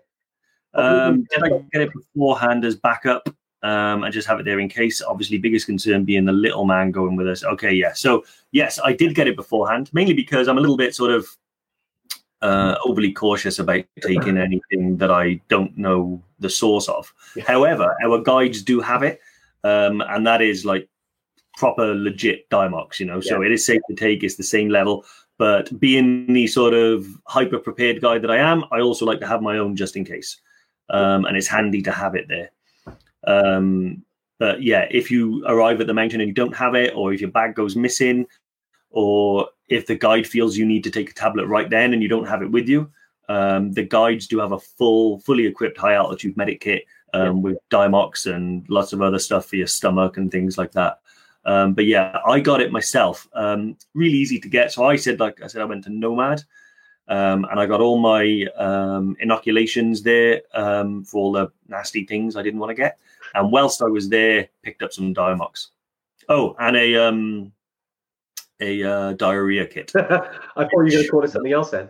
[0.72, 3.28] Um, did I get it beforehand as backup?
[3.64, 5.00] Um, and just have it there in case.
[5.00, 7.42] Obviously, biggest concern being the little man going with us.
[7.44, 7.94] Okay, yeah.
[7.94, 11.26] So yes, I did get it beforehand, mainly because I'm a little bit sort of
[12.42, 17.10] uh, overly cautious about taking anything that I don't know the source of.
[17.34, 17.44] Yeah.
[17.46, 19.18] However, our guides do have it,
[19.64, 20.86] um, and that is like
[21.56, 23.00] proper legit Diamox.
[23.00, 24.22] You know, so it is safe to take.
[24.22, 25.06] It's the same level.
[25.38, 29.26] But being the sort of hyper prepared guy that I am, I also like to
[29.26, 30.38] have my own just in case.
[30.90, 32.50] Um, and it's handy to have it there.
[33.26, 34.04] Um,
[34.38, 37.20] but yeah, if you arrive at the mountain and you don't have it, or if
[37.20, 38.26] your bag goes missing,
[38.90, 42.08] or if the guide feels you need to take a tablet right then and you
[42.08, 42.90] don't have it with you,
[43.28, 46.84] um, the guides do have a full, fully equipped high altitude medic kit
[47.14, 51.00] um, with Diamox and lots of other stuff for your stomach and things like that.
[51.46, 53.28] Um, but yeah, I got it myself.
[53.34, 54.72] Um, really easy to get.
[54.72, 56.42] So I said, like I said, I went to Nomad.
[57.06, 62.34] Um, and I got all my um, inoculations there um, for all the nasty things
[62.34, 62.98] I didn't want to get.
[63.34, 65.68] And whilst I was there, picked up some Diamox.
[66.28, 67.52] Oh, and a um,
[68.60, 69.92] a uh, diarrhea kit.
[69.96, 71.88] I thought you were going to call it something else then.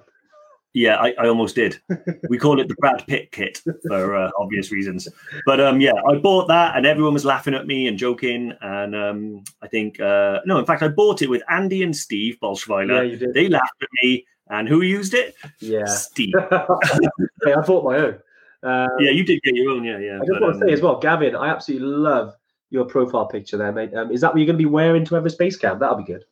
[0.72, 1.80] Yeah, I, I almost did.
[2.28, 5.06] we call it the Brad Pitt kit for uh, obvious reasons.
[5.46, 8.52] But um, yeah, I bought that, and everyone was laughing at me and joking.
[8.60, 12.38] And um, I think uh, no, in fact, I bought it with Andy and Steve
[12.42, 13.20] Bolschweiler.
[13.20, 13.28] Yeah.
[13.32, 15.36] They laughed at me, and who used it?
[15.60, 15.84] Yeah.
[15.84, 16.34] Steve.
[16.50, 18.18] hey, I bought my own.
[18.64, 19.84] Um, yeah, you did get your own.
[19.84, 20.16] Yeah, yeah.
[20.16, 22.34] I just but, want to um, say as well, Gavin, I absolutely love
[22.70, 23.94] your profile picture there, mate.
[23.94, 25.80] Um, is that what you're going to be wearing to Everest Base Camp?
[25.80, 26.24] That'll be good.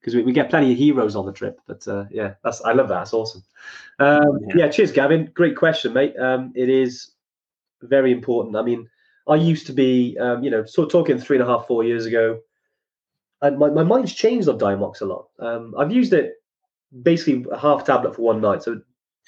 [0.00, 2.72] Because we, we get plenty of heroes on the trip, but uh, yeah, that's I
[2.72, 2.98] love that.
[2.98, 3.44] That's awesome.
[3.98, 4.64] Um, Yeah.
[4.64, 4.68] yeah.
[4.68, 5.30] cheers, Gavin.
[5.34, 6.16] Great question, mate.
[6.18, 7.12] Um, it is
[7.82, 8.56] very important.
[8.56, 8.88] I mean,
[9.28, 11.84] I used to be, um, you know, sort of talking three and a half, four
[11.84, 12.40] years ago.
[13.42, 15.28] And my, my mind's changed on Diamox a lot.
[15.38, 16.34] Um, I've used it
[17.02, 18.82] basically half tablet for one night, so it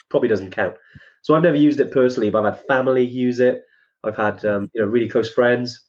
[0.08, 0.76] probably doesn't count.
[1.24, 3.64] So I've never used it personally, but I've had family use it.
[4.04, 5.80] I've had um, you know really close friends.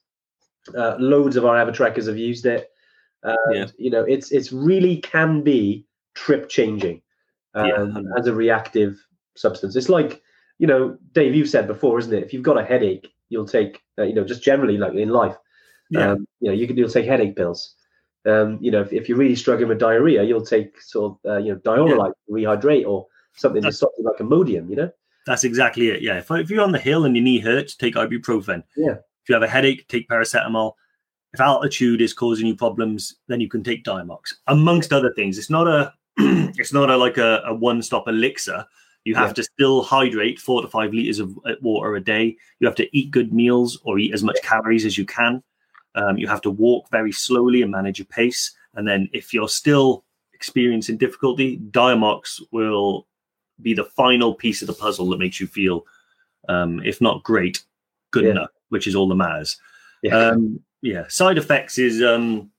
[0.74, 2.69] Uh, loads of our Evertrekkers have used it.
[3.24, 3.65] And, Yeah.
[3.78, 7.02] You know, it's it's really can be trip changing
[7.54, 8.17] um, Yeah.
[8.17, 8.98] as a reactive
[9.36, 9.76] substance.
[9.76, 10.21] It's like
[10.58, 12.24] you know, Dave, you've said before, isn't it?
[12.24, 15.36] If you've got a headache, you'll take uh, you know just generally like in life,
[15.89, 16.12] Yeah.
[16.12, 17.76] um, you know, you can you'll take headache pills.
[18.26, 21.39] Um, you know, if, if you're really struggling with diarrhea, you'll take sort of uh,
[21.43, 24.69] you know Dioralyte to rehydrate or something to That's- stop you like Imodium.
[24.69, 24.91] You know.
[25.25, 26.01] That's exactly it.
[26.01, 26.17] Yeah.
[26.19, 28.63] If, if you're on the hill and your knee hurts, take ibuprofen.
[28.77, 28.91] Yeah.
[29.23, 30.73] If you have a headache, take paracetamol.
[31.33, 35.38] If altitude is causing you problems, then you can take Diamox, amongst other things.
[35.38, 38.65] It's not a, it's not a like a, a one-stop elixir.
[39.03, 39.33] You have Yeah.
[39.33, 42.38] to still hydrate four to five liters of uh, water a day.
[42.59, 45.43] You have to eat good meals or eat as much calories as you can.
[45.95, 48.55] Um, you have to walk very slowly and manage your pace.
[48.75, 53.07] And then if you're still experiencing difficulty, Diamox will
[53.62, 55.86] be the final piece of the puzzle that makes you feel,
[56.50, 57.63] um, if not great,
[58.12, 58.32] good Yeah.
[58.32, 59.58] enough, which is all that matters.
[60.04, 60.18] Yeah.
[60.18, 61.06] Um, yeah.
[61.08, 62.52] Side effects is um,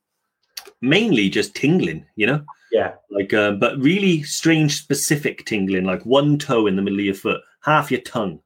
[0.81, 2.93] mainly just tingling, you know, yeah.
[3.09, 7.15] like, uh, but really strange, specific tingling, like one toe in the middle of your
[7.15, 8.39] foot, half your tongue,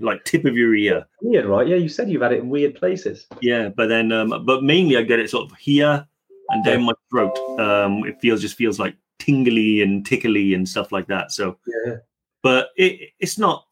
[0.00, 1.06] like tip of your ear.
[1.20, 1.68] Weird, right?
[1.68, 3.26] Yeah, you said you've had it in weird places.
[3.40, 6.06] Yeah, but then, um, but mainly I get it sort of here
[6.48, 7.36] and down my throat.
[7.60, 11.32] Um, it feels just feels like tingly and tickly and stuff like that.
[11.32, 11.96] So, Yeah.
[12.42, 13.64] but it, it's not.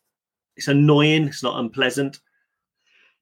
[0.56, 1.26] It's annoying.
[1.28, 2.20] It's not unpleasant.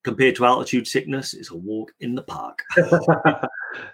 [0.04, 2.62] Compared to altitude sickness, it's a walk in the park.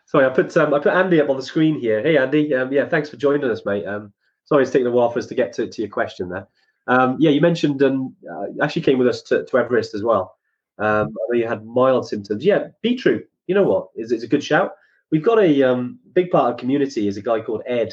[0.07, 2.03] sorry, I put um, I put Andy up on the screen here.
[2.03, 2.55] Hey, Andy.
[2.55, 3.87] Um, yeah, thanks for joining us, mate.
[3.87, 4.13] Um,
[4.45, 6.47] sorry, it's taken a while for us to get to, to your question there.
[6.87, 10.37] Um, yeah, you mentioned um, uh, actually came with us to, to Everest as well.
[10.79, 12.45] Um, I know you had mild symptoms.
[12.45, 13.29] Yeah, beetroot.
[13.47, 13.89] You know what?
[13.97, 14.73] Is it's a good shout.
[15.11, 17.93] We've got a um, big part of the community is a guy called Ed,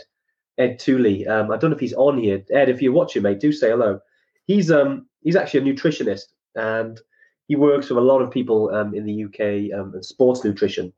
[0.61, 1.27] Ed Tooley.
[1.27, 2.43] Um, I don't know if he's on here.
[2.51, 3.99] Ed, if you're watching, mate, do say hello.
[4.45, 6.99] He's um he's actually a nutritionist and
[7.47, 10.93] he works with a lot of people um, in the UK um, in sports nutrition.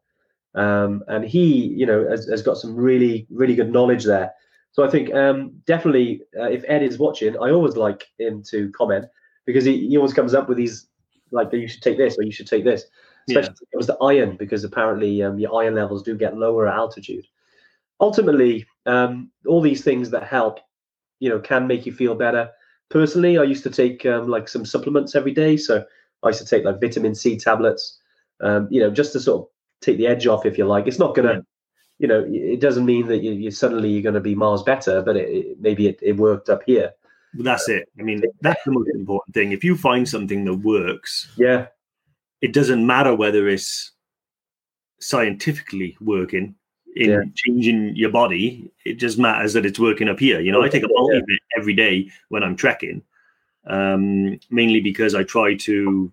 [0.56, 4.32] Um, and he, you know, has, has got some really, really good knowledge there.
[4.72, 8.72] So I think um, definitely, uh, if Ed is watching, I always like him to
[8.72, 9.06] comment
[9.46, 10.88] because he, he always comes up with these,
[11.32, 12.86] like, you should take this or you should take this.
[13.28, 13.40] Yeah.
[13.40, 16.68] Especially if it was the iron because apparently um, your iron levels do get lower
[16.68, 17.26] at altitude.
[18.00, 20.60] Ultimately, um, all these things that help,
[21.20, 22.50] you know, can make you feel better.
[22.90, 25.58] Personally, I used to take um, like some supplements every day.
[25.58, 25.84] So
[26.24, 28.00] I used to take like vitamin C tablets,
[28.42, 29.48] um, you know, just to sort of
[29.82, 30.88] take the edge off, if you like.
[30.88, 31.42] It's not going to, Yeah.
[32.00, 35.02] you know, it doesn't mean that you, you suddenly you're going to be miles better,
[35.02, 36.92] but it, it, maybe it, it worked up here.
[37.36, 37.90] That's it.
[38.00, 39.52] I mean, that's the most important thing.
[39.54, 41.68] If you find something that works, Yeah,
[42.42, 43.92] it doesn't matter whether it's
[45.00, 46.56] scientifically working
[46.96, 47.22] in Yeah.
[47.36, 48.72] changing your body.
[48.86, 50.40] It just matters that it's working up here.
[50.40, 50.98] You know, I take a Yeah.
[51.00, 53.02] multivit every day when I'm trekking,
[53.68, 56.12] um, mainly because I try to,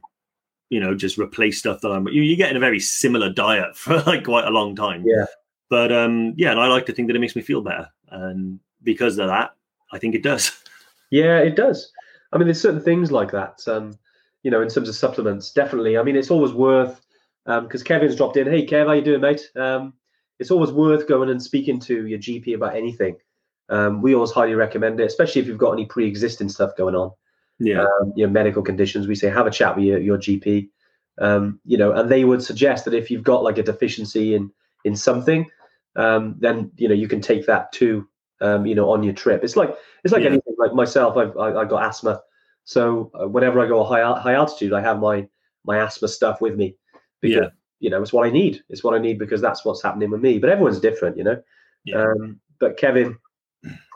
[0.71, 2.07] you know, just replace stuff that I'm.
[2.09, 5.05] You, you're getting a very similar diet for like quite a long time.
[5.07, 5.27] Yeah.
[5.69, 8.59] But um, yeah, and I like to think that it makes me feel better, and
[8.83, 9.55] because of that,
[9.93, 10.51] I think it does.
[11.11, 11.93] yeah, it does.
[12.33, 13.61] I mean, there's certain things like that.
[13.69, 13.97] Um,
[14.43, 15.99] you know, in terms of supplements, definitely.
[15.99, 17.01] I mean, it's always worth
[17.45, 18.47] because Kevin's dropped in.
[18.47, 19.51] Hey, Kev, how you doing, mate?
[19.57, 19.93] Um,
[20.41, 23.17] it's always worth going and speaking to your GP about anything.
[23.69, 27.13] Um, we always highly recommend it, especially if you've got any pre-existing stuff going on.
[27.61, 30.71] Yeah, um, you know, medical conditions, we say have a chat with your, your GP.
[31.21, 34.51] Um, you know, and they would suggest that if you've got like a deficiency in
[34.85, 35.47] in something,
[35.97, 38.09] um, then you know you can take that too.
[38.41, 40.31] Um, you know, on your trip, it's like it's like Yeah.
[40.31, 40.55] anything.
[40.59, 42.23] Like myself, I've I, I got asthma,
[42.65, 45.29] so uh, whenever I go a high high altitude, I have my
[45.67, 46.77] my asthma stuff with me
[47.21, 47.51] because Yeah.
[47.81, 48.63] You know it's what I need.
[48.69, 50.39] It's what I need because that's what's happening with me.
[50.39, 51.43] But everyone's different, you know.
[51.85, 52.03] Yeah.
[52.03, 53.19] Um, but Kevin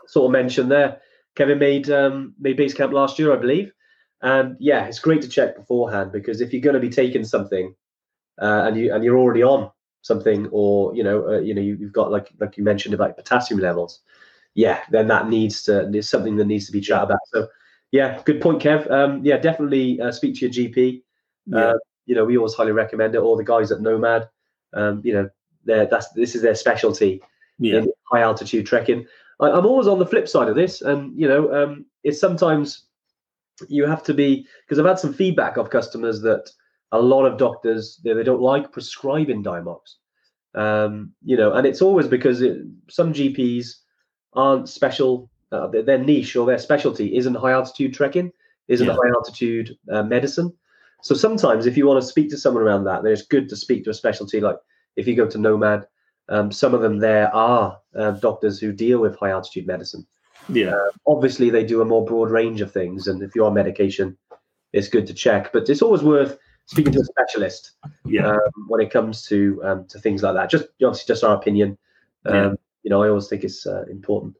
[0.06, 1.00] sort of mentioned there.
[1.36, 3.72] Kevin made um, made base camp last year, I believe,
[4.22, 7.74] and yeah, it's great to check beforehand because if you're going to be taking something
[8.40, 9.70] uh, and you and you're already on
[10.02, 13.16] something, or you know, uh, you know, you, you've got like like you mentioned about
[13.16, 14.00] potassium levels,
[14.54, 17.18] yeah, then that needs to is something that needs to be chat about.
[17.32, 17.48] So,
[17.90, 18.90] yeah, good point, Kev.
[18.90, 21.02] Um, yeah, definitely uh, speak to your GP.
[21.46, 21.74] Yeah.
[22.06, 23.18] You know, we always highly recommend it.
[23.18, 24.28] All the guys at Nomad,
[24.74, 25.28] um, you know,
[25.64, 27.22] they're, that's this is their specialty
[27.58, 27.78] Yeah.
[27.78, 29.06] in high altitude trekking.
[29.40, 32.84] I, I'm always on the flip side of this, and you know, um, it's sometimes
[33.68, 36.50] you have to be because I've had some feedback of customers that
[36.92, 39.94] a lot of doctors they, they don't like prescribing Diamox.
[40.54, 43.76] Um, you know, and it's always because it, some GPs
[44.34, 45.30] aren't special.
[45.50, 48.32] Uh, their, their niche or their specialty isn't high altitude trekking,
[48.68, 48.92] isn't Yeah.
[48.94, 50.52] high altitude uh, medicine.
[51.04, 53.56] So sometimes, if you want to speak to someone around that, then it's good to
[53.56, 54.40] speak to a specialty.
[54.40, 54.56] Like
[54.96, 55.86] if you go to Nomad,
[56.30, 60.06] um, some of them there are uh, doctors who deal with high altitude medicine.
[60.48, 60.78] Yeah.
[61.06, 64.16] Obviously, they do a more broad range of things, and if you're on medication,
[64.72, 65.52] it's good to check.
[65.52, 67.72] But it's always worth speaking to a specialist
[68.06, 68.28] Yeah.
[68.28, 68.38] um,
[68.68, 70.48] when it comes to um, to things like that.
[70.48, 71.76] Just obviously, just our opinion.
[72.24, 72.52] Um, Yeah.
[72.82, 74.36] You know, I always think it's uh, important.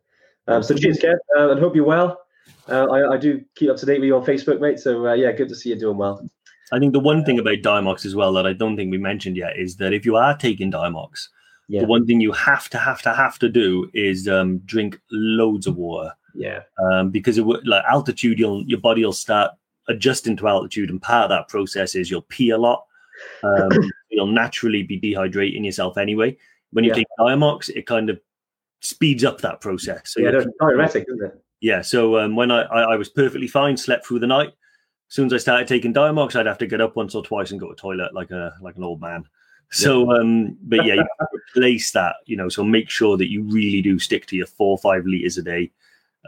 [0.49, 2.21] Um, so cheers, Kev, uh, and hope you're well.
[2.69, 4.79] Uh, I, I do keep up to date with you on Facebook, mate.
[4.79, 6.27] So uh, yeah, good to see you doing well.
[6.73, 9.37] I think the one thing about Diamox as well that I don't think we mentioned
[9.37, 11.29] yet is that if you are taking Diamox,
[11.69, 11.83] Yeah.
[11.83, 15.67] the one thing you have to have to have to do is um, drink loads
[15.67, 18.39] of water Yeah, um, because it would like altitude.
[18.39, 19.53] You'll your body will start
[19.89, 22.85] adjusting to altitude, and part of that process is you'll pee a lot.
[23.43, 23.69] Um,
[24.11, 26.37] you'll naturally be dehydrating yourself anyway.
[26.73, 26.97] When you Yeah.
[26.97, 28.19] take Diamox, it kind of
[28.81, 30.01] speeds up that process.
[30.13, 31.43] So yeah, diuretic, isn't it?
[31.61, 31.83] yeah.
[31.83, 34.53] So um, when I, I I was perfectly fine, slept through the night.
[35.09, 37.51] As soon as I started taking Diamox, I'd have to get up once or twice
[37.51, 39.25] and go to the toilet like a like an old man.
[39.71, 42.49] So, um, but yeah, you have to replace that, you know.
[42.49, 45.43] So make sure that you really do stick to your four or five liters a
[45.43, 45.73] day.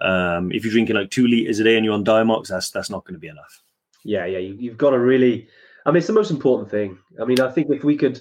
[0.00, 2.90] Um, if you're drinking like two liters a day and you're on Diamox, that's that's
[2.90, 3.62] not going to be enough.
[4.04, 5.48] Yeah, yeah, you, you've got to really.
[5.84, 6.98] I mean, it's the most important thing.
[7.20, 8.20] I mean, I think if we could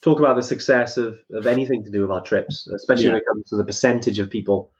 [0.00, 3.26] talk about the success of, of anything to do with our trips, especially when it
[3.26, 4.70] comes to the percentage of people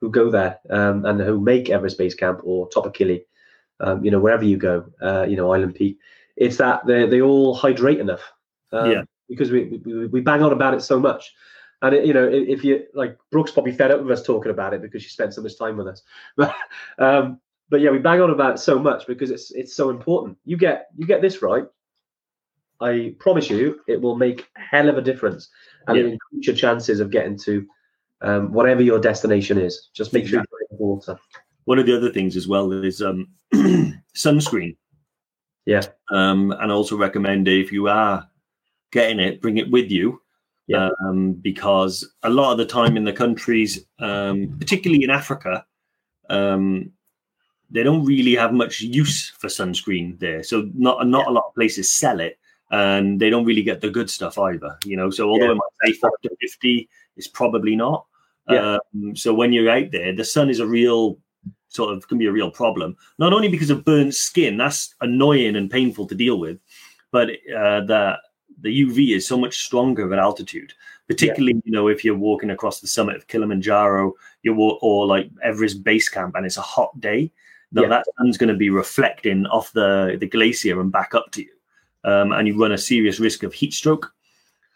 [0.00, 3.22] who go there um, and who make Everest Base Camp or Top of Kili,
[3.80, 5.98] um, you know, wherever you go, uh, you know, Island Peak,
[6.36, 8.32] it's that they they all hydrate enough.
[8.72, 9.02] Um, Yeah.
[9.28, 11.32] Because we, we we bang on about it so much.
[11.82, 14.74] And it, you know, if, you like, Brooks probably fed up with us talking about
[14.74, 16.02] it because she spent so much time with us.
[16.36, 16.54] But
[16.98, 17.40] um,
[17.70, 20.36] but yeah, we bang on about it so much because it's it's so important.
[20.44, 21.64] You get you get this right,
[22.80, 25.48] I promise you, it will make a hell of a difference,
[25.86, 26.04] and Yeah.
[26.04, 27.66] increase your chances of getting to
[28.22, 29.90] um, whatever your destination is.
[29.94, 31.18] Just make sure you drink water.
[31.64, 33.28] One of the other things as well is um,
[34.16, 34.76] sunscreen.
[35.66, 35.82] Yeah.
[36.10, 38.28] Um, and also recommend if you are
[38.92, 40.20] getting it, bring it with you.
[40.66, 40.90] Yeah.
[41.04, 45.64] Um, because a lot of the time in the countries, um, particularly in Africa,
[46.28, 46.92] um,
[47.70, 50.42] they don't really have much use for sunscreen there.
[50.42, 52.38] So not not a lot of places sell it,
[52.70, 54.76] and they don't really get the good stuff either.
[54.84, 55.52] You know, so although Yeah.
[55.52, 58.06] it might say factor fifty, it's probably not.
[58.48, 58.78] Yeah.
[58.94, 61.18] Um, so when you're out there, the sun is a real
[61.70, 62.96] sort of can be a real problem.
[63.18, 66.58] Not only because of burnt skin, that's annoying and painful to deal with,
[67.10, 68.18] but uh, the
[68.62, 70.74] the UV is so much stronger at altitude.
[71.08, 75.28] Particularly, you know, if you're walking across the summit of Kilimanjaro, you wa- or like
[75.42, 77.32] Everest Base Camp, and it's a hot day.
[77.72, 77.88] Now Yeah.
[77.88, 81.52] that sun's going to be reflecting off the the glacier and back up to you,
[82.04, 84.12] um, and you run a serious risk of heat stroke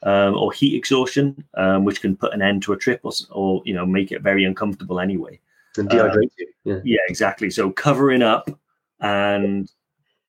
[0.04, 3.62] um, or heat exhaustion, um, which can put an end to a trip or, or
[3.64, 5.38] you know make it very uncomfortable anyway.
[5.76, 6.48] And dehydrate you.
[6.64, 6.80] Yeah.
[6.84, 7.50] Yeah, exactly.
[7.50, 8.48] So covering up
[9.00, 9.70] and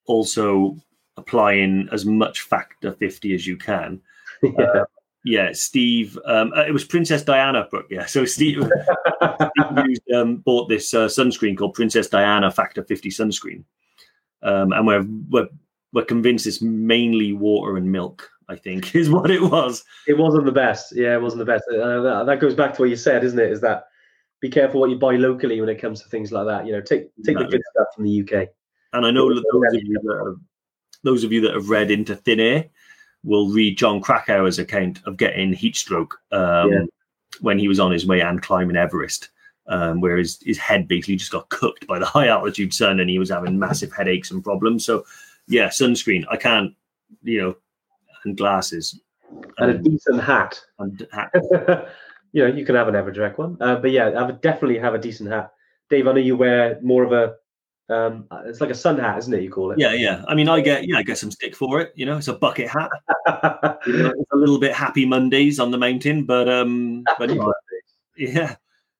[0.05, 0.77] also
[1.17, 4.01] applying as much factor 50 as you can.
[4.43, 4.83] yeah.
[5.27, 7.87] Yeah, Steve, um, uh, it was Princess Diana book.
[7.89, 13.09] Yeah, so Steve, Steve used, um, bought this uh, sunscreen called Princess Diana Factor 50
[13.09, 13.63] sunscreen.
[14.43, 15.47] Um, and we're, we're,
[15.93, 19.83] we're convinced it's mainly water and milk, I think, is what it was.
[20.07, 20.95] it wasn't the best.
[20.95, 21.63] Yeah, it wasn't the best.
[21.73, 23.51] Uh, that, that goes back to what you said, isn't it?
[23.51, 23.87] Is that
[24.41, 26.65] be careful what you buy locally when it comes to things like that.
[26.65, 27.49] You know, take take the No.
[27.49, 28.49] good stuff from the UK.
[28.93, 30.35] And I know those of you that have,
[31.03, 32.65] those of you that have read Into Thin Air
[33.23, 36.85] will read Jon Krakauer's account of getting heat stroke um, Yeah.
[37.41, 39.29] when he was on his way and climbing Everest,
[39.67, 43.09] um, where his, his head basically just got cooked by the high altitude sun and
[43.09, 44.85] he was having massive headaches and problems.
[44.85, 45.05] So,
[45.47, 46.23] yeah, sunscreen.
[46.29, 46.73] I can't,
[47.23, 47.55] you know,
[48.23, 48.99] and glasses.
[49.57, 50.61] And a um, decent hat.
[50.79, 51.31] and hat.
[52.35, 54.93] you know, you can have an Evertrek one, uh, but yeah, I would definitely have
[54.93, 55.53] a decent hat.
[55.89, 57.35] Dave, I know you wear more of a.
[57.87, 59.41] Um, it's like a sun hat, isn't it?
[59.41, 59.79] You call it.
[59.79, 60.25] Yeah, yeah.
[60.27, 61.93] I mean, I get yeah, I get some stick for it.
[61.95, 62.89] You know, it's a bucket hat.
[63.87, 67.31] You know, it's a little bit happy Mondays on the mountain, but um, but
[68.17, 68.55] yeah,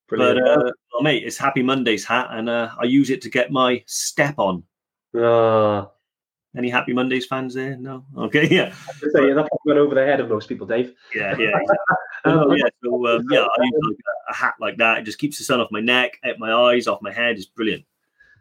[0.07, 3.51] but uh, well, mate, it's Happy Mondays hat, and uh, I use it to get
[3.51, 4.63] my step on.
[5.15, 5.89] Ah,
[6.57, 7.75] Any Happy Mondays fans there?
[7.77, 8.05] No.
[8.17, 8.47] Okay.
[8.55, 8.73] Yeah.
[9.11, 10.93] So, yeah, that went over the head of most people, Dave.
[11.13, 11.35] Yeah.
[11.37, 11.49] Yeah.
[11.49, 11.77] Exactly.
[12.25, 12.65] Um, Oh, yeah.
[12.83, 14.97] So um, yeah, I use like a, a hat like that.
[14.97, 17.35] It just keeps the sun off my neck, out my eyes, off my head.
[17.35, 17.85] It's brilliant.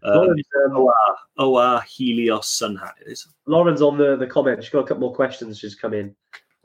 [0.03, 0.95] Um, Lauren's, um, OR,
[1.37, 2.95] OR Helios sun hat.
[3.05, 3.27] It is.
[3.47, 4.63] Lauren's on the, the comment.
[4.63, 6.15] She's got a couple more questions just come in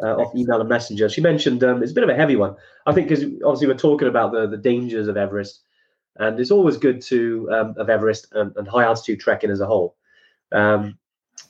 [0.02, 1.10] uh, off email and messenger.
[1.10, 2.56] She mentioned um, it's a bit of a heavy one.
[2.86, 5.62] I think because obviously we're talking about the, the dangers of Everest,
[6.18, 9.66] and it's always good to um, of Everest and, and high altitude trekking as a
[9.66, 9.96] whole.
[10.52, 10.98] Um,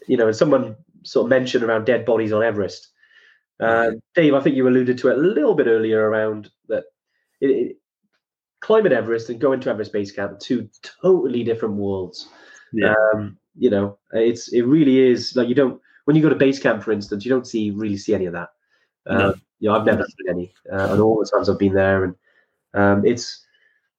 [0.08, 2.90] you know, and someone sort of mentioned around dead bodies on Everest.
[3.60, 6.86] Uh, Dave, I think you alluded to it a little bit earlier around that.
[7.42, 7.78] It, it,
[8.62, 10.70] climbing Everest and going to Everest Base Camp, are two
[11.02, 12.28] totally different worlds.
[12.74, 12.94] Yeah.
[13.14, 16.60] Um, you know, it's it really is like you don't when you go to base
[16.60, 18.50] camp, for instance, you don't see really see any of that.
[19.06, 19.34] Uh, No.
[19.60, 22.16] You know, I've never seen any, uh, and all the times I've been there, and
[22.74, 23.46] um, it's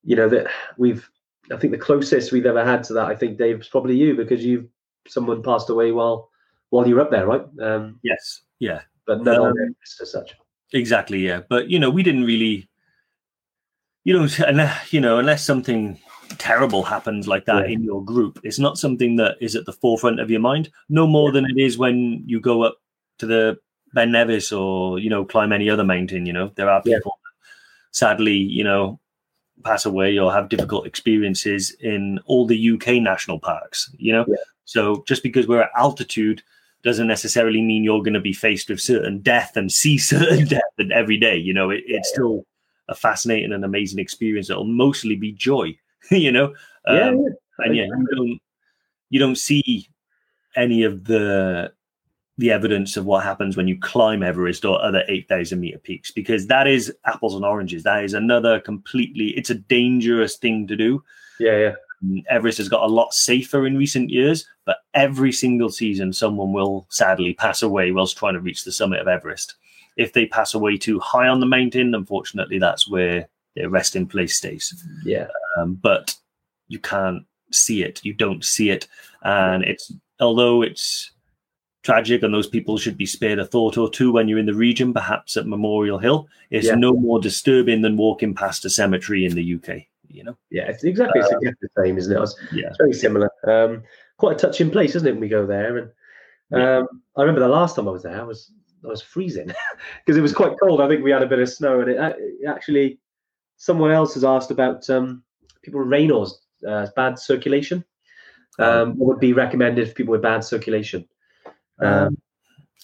[0.03, 0.47] you know that
[0.79, 1.09] we've
[1.53, 4.17] I think the closest we've ever had to that I think Dave is probably you
[4.17, 4.71] because you
[5.09, 6.31] someone passed away while
[6.71, 7.45] while you're up there, right?
[7.61, 8.43] Um, Yes.
[8.59, 8.83] Yeah.
[9.07, 9.55] but no Um,
[10.01, 10.35] as such.
[10.73, 11.19] Exactly.
[11.27, 11.41] Yeah.
[11.49, 12.69] But you know, we didn't really.
[14.05, 15.99] You know, unless you know, unless something
[16.39, 17.75] terrible happens like that Yeah.
[17.75, 20.71] in your group, it's not something that is at the forefront of your mind.
[20.89, 22.77] No more than it is when you go up
[23.19, 23.59] to the
[23.93, 26.25] Ben Nevis or you know climb any other mountain.
[26.27, 26.99] You know, there are Yeah.
[26.99, 27.19] people,
[27.91, 29.01] sadly, you know,
[29.65, 33.93] pass away or have difficult experiences in all the UK national parks.
[33.99, 34.37] You know, Yeah.
[34.65, 36.43] So just because we're at altitude
[36.83, 40.63] doesn't necessarily mean you're going to be faced with certain death and see certain death
[40.79, 41.37] and every day.
[41.37, 42.47] You know, it, it's still
[42.89, 45.77] a fascinating and amazing experience It'll mostly be joy.
[46.11, 46.55] you know,
[46.89, 47.31] yeah, Um, yeah.
[47.67, 48.41] and yeah, you don't
[49.11, 49.89] you don't see
[50.57, 51.73] any of the
[52.39, 56.11] the evidence of what happens when you climb Everest or other eight thousand meter peaks
[56.11, 57.83] because that is apples and oranges.
[57.83, 59.37] That is another completely.
[59.37, 61.05] It's a dangerous thing to do.
[61.39, 61.75] yeah, yeah.
[62.29, 66.87] Everest has got a lot safer in recent years, but every single season, someone will
[66.91, 69.57] sadly pass away whilst trying to reach the summit of Everest.
[69.97, 74.37] If they pass away too high on the mountain, unfortunately, that's where their resting place
[74.37, 74.73] stays
[75.05, 75.27] yeah.
[75.59, 76.15] um, but
[76.69, 78.01] you can't see it.
[78.05, 78.87] You don't see it,
[79.23, 81.11] and it's although it's
[81.83, 84.55] tragic, and those people should be spared a thought or two when you're in the
[84.55, 86.29] region, perhaps at Memorial Hill.
[86.51, 86.75] It's Yeah.
[86.75, 89.89] no more disturbing than walking past a cemetery in the UK.
[90.13, 92.21] You know, Yeah, it's exactly it's exactly the same, isn't it?
[92.21, 93.31] It's, yeah, it's very similar.
[93.47, 93.83] Um,
[94.17, 95.13] quite a touching place, isn't it?
[95.13, 95.91] When we go there, and
[96.51, 96.79] Yeah.
[96.79, 98.53] um, I remember the last time I was there, I was
[98.85, 99.47] I was freezing
[100.05, 100.81] because it was quite cold.
[100.81, 102.99] I think we had a bit of snow, and it, it actually
[103.57, 105.23] someone else has asked about um,
[105.63, 107.85] people with Raynaud's uh, bad circulation.
[108.59, 111.09] Um, what would be recommended for people with bad circulation?
[111.79, 112.19] Um,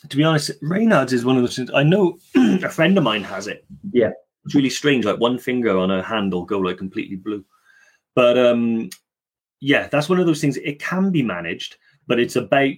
[0.09, 1.70] to be honest, Raynaud's is one of those things.
[1.74, 3.66] I know a friend of mine has it.
[3.93, 4.11] Yeah.
[4.47, 5.05] It's really strange.
[5.05, 7.44] Like one finger on a hand will go like completely blue.
[8.14, 8.88] But um,
[9.61, 10.57] yeah, that's one of those things.
[10.57, 11.76] It can be managed,
[12.07, 12.72] but it's about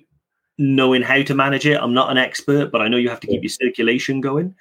[0.59, 1.81] knowing how to manage it.
[1.81, 4.55] I'm not an expert, but I know you have to keep your circulation going.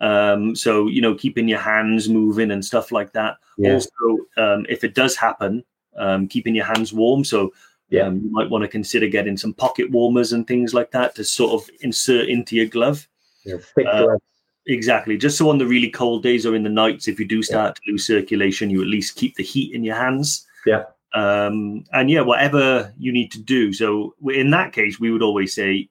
[0.00, 3.36] Um, so you know, keeping your hands moving and stuff like that.
[3.58, 3.90] yeah, Also,
[4.36, 5.64] um, if it does happen,
[5.96, 7.24] um, keeping your hands warm.
[7.24, 7.52] So
[7.90, 8.06] Yeah.
[8.06, 11.24] um, you might want to consider getting some pocket warmers and things like that to
[11.24, 13.06] sort of insert into your glove.
[13.44, 14.22] yeah, thick uh, gloves.
[14.66, 15.16] Exactly.
[15.16, 17.76] Just so on the really cold days or in the nights, if you do start
[17.76, 20.46] to lose circulation, you at least keep the heat in your hands.
[20.66, 20.84] Yeah.
[21.14, 23.72] Um, and yeah, whatever you need to do.
[23.72, 25.88] So in that case, we would always say,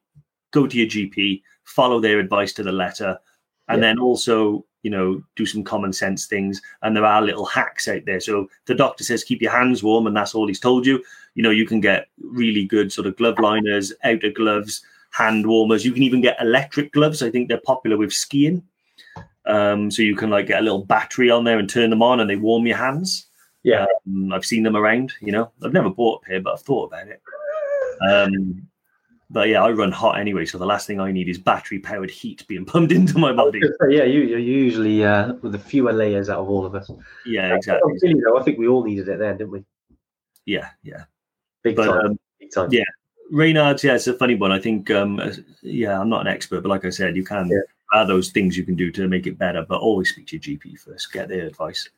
[0.51, 3.19] go to your GP, follow their advice to the letter,
[3.67, 3.89] and Yeah.
[3.89, 6.61] then also, you know, do some common sense things.
[6.81, 8.19] And there are little hacks out there.
[8.21, 11.03] So the doctor says keep your hands warm, and that's all he's told you.
[11.35, 14.81] You know, you can get really good sort of glove liners, outer gloves,
[15.11, 15.85] hand warmers.
[15.85, 17.21] You can even get electric gloves.
[17.21, 18.63] I think they're popular with skiing.
[19.45, 22.19] Um, so you can like get a little battery on there and turn them on,
[22.19, 23.27] and they warm your hands.
[23.63, 23.85] Yeah.
[24.07, 25.13] Um, I've seen them around.
[25.21, 27.21] You know, I've never bought a pair, but I've thought about it.
[28.09, 28.67] Um,
[29.29, 32.11] but yeah, I run hot anyway, so the last thing I need is battery powered
[32.11, 33.61] heat being pumped into my body.
[33.89, 36.91] yeah, you you're usually uh, with the fewer layers out of all of us.
[37.25, 37.93] Yeah, exactly.
[38.23, 39.63] Though, I think we all needed it then, didn't we?
[40.45, 41.05] Yeah, yeah.
[41.63, 42.05] Big But time.
[42.05, 42.69] um, big time.
[42.71, 42.83] yeah.
[43.31, 44.51] Raynaud's, yeah, it's a funny one.
[44.51, 47.47] I think, um, uh, yeah, I'm not an expert, but like I said, you can
[47.47, 47.59] Yeah.
[47.93, 50.41] are those things you can do to make it better, but always speak to your
[50.41, 51.89] GP first, get their advice.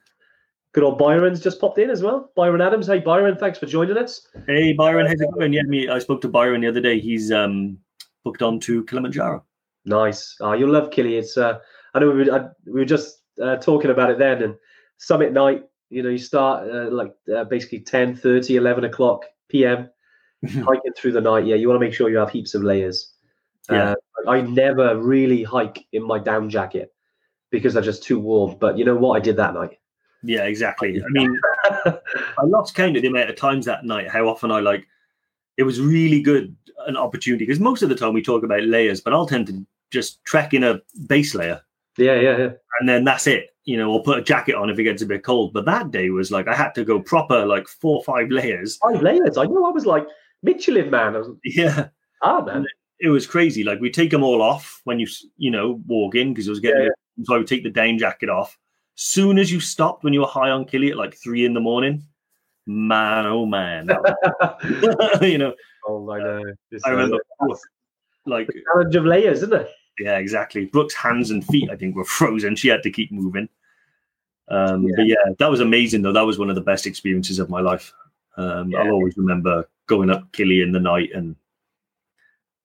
[0.74, 2.32] Good old Byron's just popped in as well.
[2.36, 2.88] Byron Adams.
[2.88, 4.28] Hey, Byron, thanks for joining us.
[4.48, 5.54] Hey, Byron, how's it going?
[5.54, 7.00] Yeah, me, I spoke to Byron the other day.
[7.00, 7.78] He's um,
[8.24, 9.44] booked on to Kilimanjaro.
[9.86, 10.36] Nice.
[10.40, 11.18] Oh, you'll love Killy.
[11.18, 11.60] It's uh,
[11.94, 14.42] I know we were, I, we were just uh, talking about it then.
[14.42, 14.56] And
[14.98, 19.90] summit night, you know, you start uh, like uh, basically 10, 30, 11 o'clock p.m.
[20.66, 21.46] hiking through the night.
[21.46, 23.12] Yeah, you want to make sure you have heaps of layers.
[23.70, 23.92] Yeah.
[23.92, 26.94] Uh, I never really hike in my down jacket
[27.50, 28.58] because they're just too warm.
[28.60, 29.16] But you know what?
[29.16, 29.80] I did that night.
[30.24, 31.02] Yeah, exactly.
[31.02, 31.40] I mean,
[31.86, 34.88] I lost count of the amount of times that night, how often I like
[35.58, 36.56] it was really good
[36.88, 39.66] an opportunity because most of the time we talk about layers, but I'll tend to
[39.92, 41.62] just trek in a base layer
[41.98, 42.50] Yeah, yeah, yeah.
[42.80, 43.50] and then that's it.
[43.66, 45.54] You know, or put a jacket on if it gets a bit cold.
[45.54, 48.78] But that day was like I had to go proper like four or five layers.
[48.78, 49.38] Five layers.
[49.38, 49.66] I know.
[49.66, 50.06] I was like
[50.44, 51.40] Michelin man.
[51.44, 51.88] Yeah,
[52.22, 52.66] ah man.
[53.00, 53.64] it was crazy.
[53.64, 56.60] Like we take them all off when you you know walk in because it was
[56.60, 56.90] getting.
[57.24, 58.58] So I would take the down jacket off.
[58.96, 61.60] Soon as you stopped when you were high on Killy at like three in the
[61.60, 62.04] morning,
[62.68, 63.88] man, oh man,
[65.22, 65.54] you know.
[65.88, 66.54] oh, I know.
[66.72, 67.18] It's, I uh, remember,
[68.26, 69.70] like challenge of layers, isn't it?
[70.00, 70.66] Yeah, exactly.
[70.66, 72.56] Brooke's hands and feet, I think, were frozen.
[72.56, 73.50] She had to keep moving.
[74.50, 74.94] Um, Yeah.
[74.98, 76.14] But yeah, that was amazing, though.
[76.14, 77.94] That was one of the best experiences of my life.
[78.38, 78.80] Um, Yeah.
[78.80, 81.36] I'll always remember going up Killy in the night, and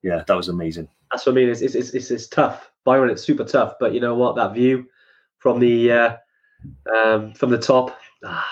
[0.02, 0.88] yeah, that was amazing.
[1.10, 1.48] That's what I mean.
[1.48, 3.10] It's it's it's, it's, tough, Byron.
[3.10, 3.74] It's super tough.
[3.80, 4.36] But you know what?
[4.36, 4.86] That view
[5.38, 6.16] from the uh,
[6.94, 8.46] um, from the top, ah,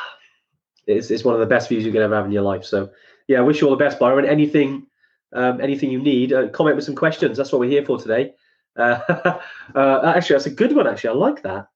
[0.87, 2.65] it's it's one of the best views you can ever have in your life.
[2.65, 2.91] So
[3.29, 4.25] yeah, I wish you all the best, Byron.
[4.25, 4.87] Anything
[5.33, 7.37] um, anything you need, uh, comment with some questions.
[7.37, 8.35] That's what we're here for today.
[8.77, 9.01] Uh,
[9.75, 10.87] uh, actually, that's a good one.
[10.87, 11.69] Actually, I like that.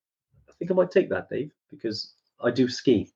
[0.49, 3.12] I think I might take that, Dave, because I do ski.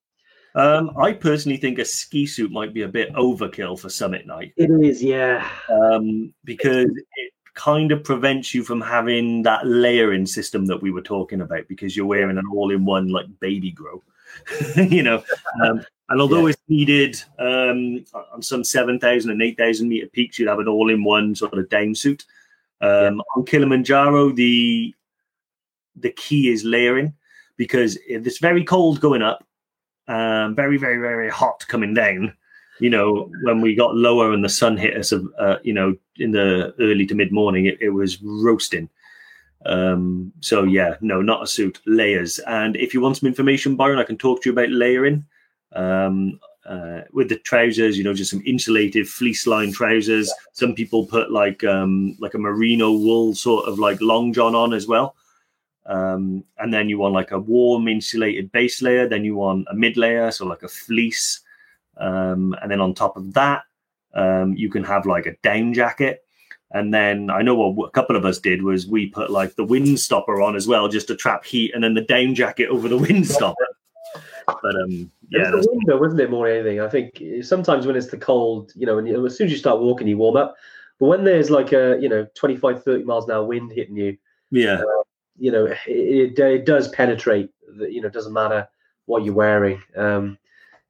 [0.55, 4.52] Um, I personally think a ski suit might be a bit overkill for summit night
[4.57, 5.48] It is, yeah.
[5.68, 11.02] um, because it kind of prevents you from having that layering system that we were
[11.02, 14.02] talking about because you're wearing an all-in-one like baby grow,
[14.76, 15.24] you know.
[15.64, 20.59] Um, and although it's needed um, on some 7,000 and 8,000 meter peaks, you'd have
[20.59, 22.24] an all-in-one sort of down suit.
[22.80, 24.94] Um, On Kilimanjaro, the
[25.96, 27.14] the key is layering
[27.57, 29.46] because if it's very cold going up,
[30.09, 32.34] um, very, very, very hot coming down.
[32.80, 36.32] You know, when we got lower and the sun hit us, uh, you know, in
[36.32, 38.88] the early to mid morning, it, it was roasting.
[39.66, 42.38] Um, so yeah, no, not a suit, layers.
[42.40, 45.24] And if you want some information, Byron, I can talk to you about layering.
[45.72, 50.32] Um, uh, with the trousers, you know, just some insulated fleece line trousers.
[50.52, 54.72] Some people put like um, like a merino wool sort of like long john on
[54.72, 55.14] as well.
[55.87, 59.09] Um, and then you want like a warm insulated base layer.
[59.09, 61.41] Then you want a mid layer, so like a fleece.
[61.97, 63.64] Um, and then on top of that,
[64.14, 66.24] um, you can have like a down jacket.
[66.70, 69.64] And then I know what a couple of us did was we put like the
[69.64, 72.89] wind stopper on as well, just to trap heat, and then the down jacket over
[72.89, 73.66] the wind stopper.
[74.47, 76.30] But um, Yeah, it's the window, wasn't it?
[76.30, 79.24] More than anything, I think eh, sometimes when it's the cold, you know, and you,
[79.24, 80.57] as soon as you start walking, you warm up.
[80.99, 84.16] But when there's like a, you know, 25, 30 miles an hour wind hitting you,
[84.51, 84.82] yeah,
[85.39, 87.51] you know, it, it, does penetrate.
[87.76, 88.68] The, you know, it doesn't matter
[89.07, 89.82] what you're wearing.
[89.97, 90.39] Um,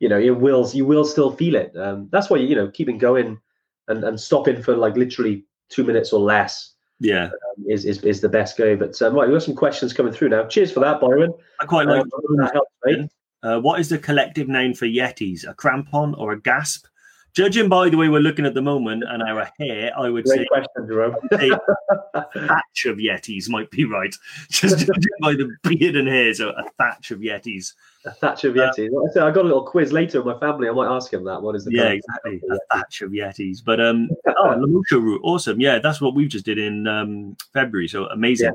[0.00, 1.76] you know, it will, you will still feel it.
[1.76, 3.40] Um, that's why you know, keeping going
[3.88, 7.30] and, and stopping for like literally two minutes or less yeah.
[7.68, 8.76] is is, is the best go.
[8.76, 10.46] But um, right, we've got some questions coming through now.
[10.46, 11.32] Cheers for that, Byron.
[11.60, 12.02] I quite like.
[12.02, 13.14] Um, that helps.
[13.42, 15.46] Uh, what is the collective name for Yetis?
[15.46, 16.86] A crampon or a gasp?
[17.34, 20.40] Judging by the way we're looking at the moment and our hair, I would Great
[20.40, 21.16] say question, Jerome.
[21.32, 24.14] a thatch of Yetis might be right.
[24.50, 27.72] Just judging by the beard and hair, so a thatch of Yetis.
[28.04, 28.88] A thatch of Yeti.
[28.90, 30.68] Well, I said I got a little quiz later in my family.
[30.68, 31.42] I might ask him that.
[31.42, 32.40] What is the Yeah, exactly.
[32.50, 33.64] A thatch of Yetis.
[33.64, 35.60] But um, oh, Lemosho route, awesome.
[35.60, 37.88] Yeah, that's what we just did in um February.
[37.88, 38.52] So amazing.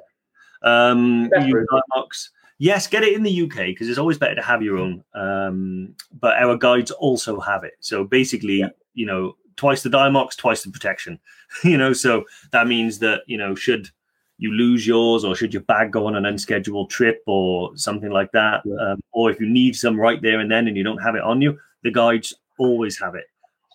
[0.62, 2.30] Um, Best you route.
[2.60, 5.04] Yes, get it in the UK because it's always better to have your own.
[5.16, 7.74] Um, but our guides also have it.
[7.80, 11.20] So basically, you know, twice the Diamox, twice the protection.
[11.64, 13.90] you know, so that means that you know, should
[14.38, 18.32] you lose yours or should your bag go on an unscheduled trip or something like
[18.32, 21.16] that, um, or if you need some right there and then and you don't have
[21.16, 23.26] it on you, the guides always have it.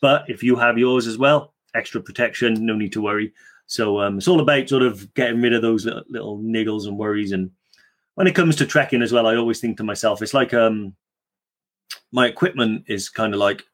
[0.00, 3.32] But if you have yours as well, extra protection, no need to worry.
[3.66, 6.98] So um, it's all about sort of getting rid of those little, little niggles and
[6.98, 7.32] worries.
[7.32, 7.50] And
[8.14, 10.94] when it comes to trekking as well, I always think to myself, it's like um,
[12.12, 13.64] my equipment is kind of like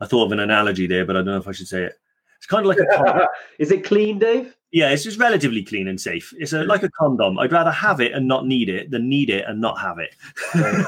[0.00, 1.94] I thought of an analogy there, but I don't know if I should say it.
[2.38, 3.26] It's kind of like a condom.
[3.58, 4.54] is it clean, Dave?
[4.72, 6.32] yeah, it's just relatively clean and safe.
[6.38, 7.38] It's a, like a condom.
[7.38, 10.14] I'd rather have it and not need it than need it and not have it.
[10.54, 10.86] Right.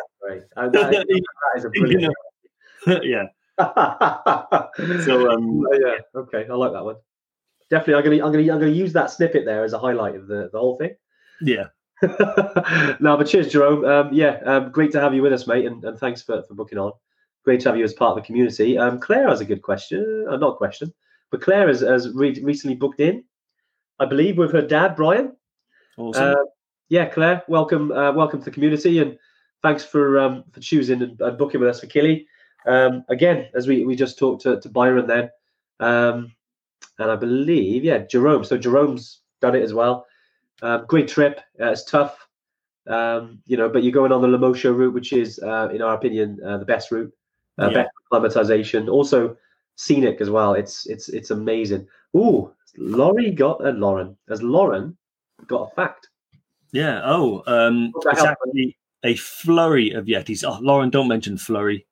[0.56, 0.72] right.
[0.72, 2.14] That, is, that is a brilliant.
[3.02, 3.24] yeah.
[5.04, 5.98] So um, yeah.
[6.14, 6.96] Okay, I like that one.
[7.70, 10.26] Definitely, I'm gonna, I'm gonna, I'm gonna use that snippet there as a highlight of
[10.26, 10.94] the, the whole thing.
[11.40, 11.66] yeah,
[13.00, 13.84] no, but cheers, Jerome.
[13.84, 16.54] Um, yeah, um, great to have you with us, mate, and, and thanks for, for
[16.54, 16.92] booking on.
[17.44, 18.76] Great to have you as part of the community.
[18.76, 20.92] Um, Claire has a good question, uh, not question,
[21.30, 23.22] but Claire has, has re- recently booked in,
[24.00, 25.36] I believe, with her dad, Brian.
[25.96, 26.34] awesome.
[26.36, 26.44] Uh,
[26.88, 29.16] yeah, Claire, welcome, uh, welcome to the community, and
[29.62, 32.26] thanks for um, for choosing and, and booking with us for Killy.
[32.66, 35.30] Um, again, as we, we just talked to, to Byron then,
[35.78, 36.32] um,
[36.98, 38.44] and I believe, yeah, Jerome.
[38.44, 40.06] So Jerome's done it as well.
[40.62, 41.40] Um, great trip.
[41.60, 42.16] Uh, it's tough,
[42.86, 45.94] um, you know, but you're going on the Lemosho route, which is, uh, in our
[45.94, 47.12] opinion, uh, the best route,
[47.60, 47.74] uh, Yeah.
[47.74, 48.88] better acclimatization.
[48.88, 49.36] Also,
[49.74, 50.54] scenic as well.
[50.54, 51.86] It's it's it's amazing.
[52.16, 54.16] Ooh, Laurie got uh, Lauren.
[54.28, 54.96] Has Lauren
[55.46, 56.08] got a fact?
[56.72, 57.00] Yeah.
[57.04, 60.44] Oh, um, What it's actually a flurry of Yetis.
[60.46, 61.86] Oh, Lauren, don't mention flurry.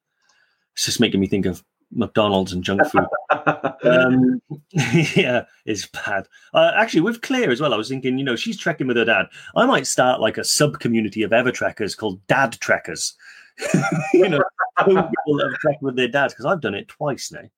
[0.75, 3.07] It's just making me think of McDonald's and junk food.
[3.84, 4.41] um,
[5.16, 6.26] yeah, it's bad.
[6.55, 9.05] Uh, actually, with Claire as well, I was thinking, you know, she's trekking with her
[9.05, 9.26] dad.
[9.57, 13.14] I might start like a sub community of Evertrekkers called Dad Trekkers.
[14.14, 14.43] you know,
[14.78, 17.49] people that have trekked with their dads because I've done it twice now.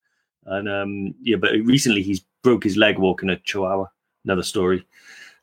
[0.47, 3.87] And um, yeah, but recently he's broke his leg walking a chihuahua.
[4.25, 4.87] Another story.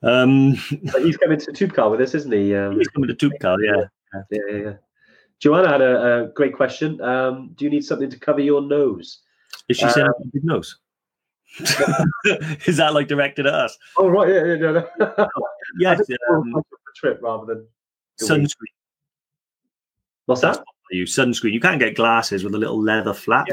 [0.02, 0.56] Um,
[0.92, 2.56] But he's coming to Toubkal with us, isn't he?
[2.56, 3.86] Um, he's coming to Toubkal, yeah.
[4.14, 4.74] yeah, yeah, yeah.
[5.40, 7.00] Joanna had a, a great question.
[7.02, 9.20] Um, do you need something to cover your nose?
[9.68, 10.78] Is she saying a big nose?
[12.68, 13.78] Is that like directed at us?
[13.98, 15.28] Oh right, yeah, yeah, no, no.
[15.80, 16.64] Yes, I think we'll um, the
[16.96, 17.68] trip rather than
[18.20, 18.48] the week.
[18.48, 18.74] sunscreen.
[20.26, 20.64] What's that?
[20.92, 21.54] use sunscreen.
[21.54, 23.48] You can't get glasses with a little leather flap,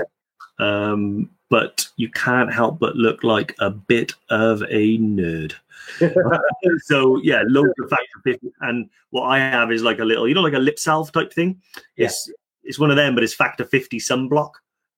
[0.58, 5.54] um, but you can't help but look like a bit of a nerd.
[6.84, 10.34] so yeah, loads of factor fifty, and what I have is like a little, you
[10.34, 11.60] know, like a lip salve type thing.
[11.96, 12.06] Yeah.
[12.06, 12.30] It's
[12.64, 14.52] it's one of them, but it's factor fifty sunblock.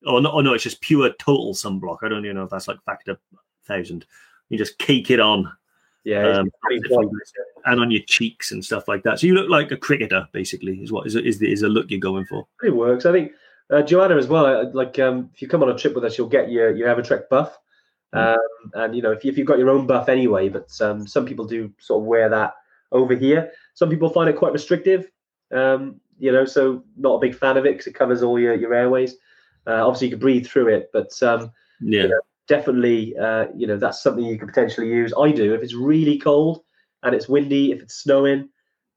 [0.06, 1.98] Oh no, oh no, it's just pure total sunblock.
[2.02, 3.18] I don't even know if that's like factor
[3.66, 4.06] thousand.
[4.48, 5.52] You just cake it on,
[6.04, 6.50] yeah, um,
[7.66, 9.20] and on your cheeks and stuff like that.
[9.20, 11.90] So you look like a cricketer, basically, is what is is the, is the look
[11.90, 12.46] you're going for.
[12.62, 13.04] It works.
[13.04, 13.32] I think
[13.70, 14.46] uh, Joanna as well.
[14.46, 16.88] uh, Like, um, if you come on a trip with us, you'll get your your
[16.94, 17.58] Evertrek buff,
[18.14, 18.34] Mm.
[18.36, 20.48] um, and you know if, you, if you've got your own buff anyway.
[20.48, 22.54] But um, some people do sort of wear that
[22.90, 23.52] over here.
[23.74, 25.10] Some people find it quite restrictive.
[25.52, 28.54] Um, you know, so not a big fan of it because it covers all your
[28.54, 29.16] your airways.
[29.66, 32.08] Uh, obviously, you can breathe through it, but um, Yeah.
[32.48, 35.12] definitely, uh, you know, that's something you could potentially use.
[35.12, 36.62] I do if it's really cold
[37.02, 38.48] and it's windy, if it's snowing,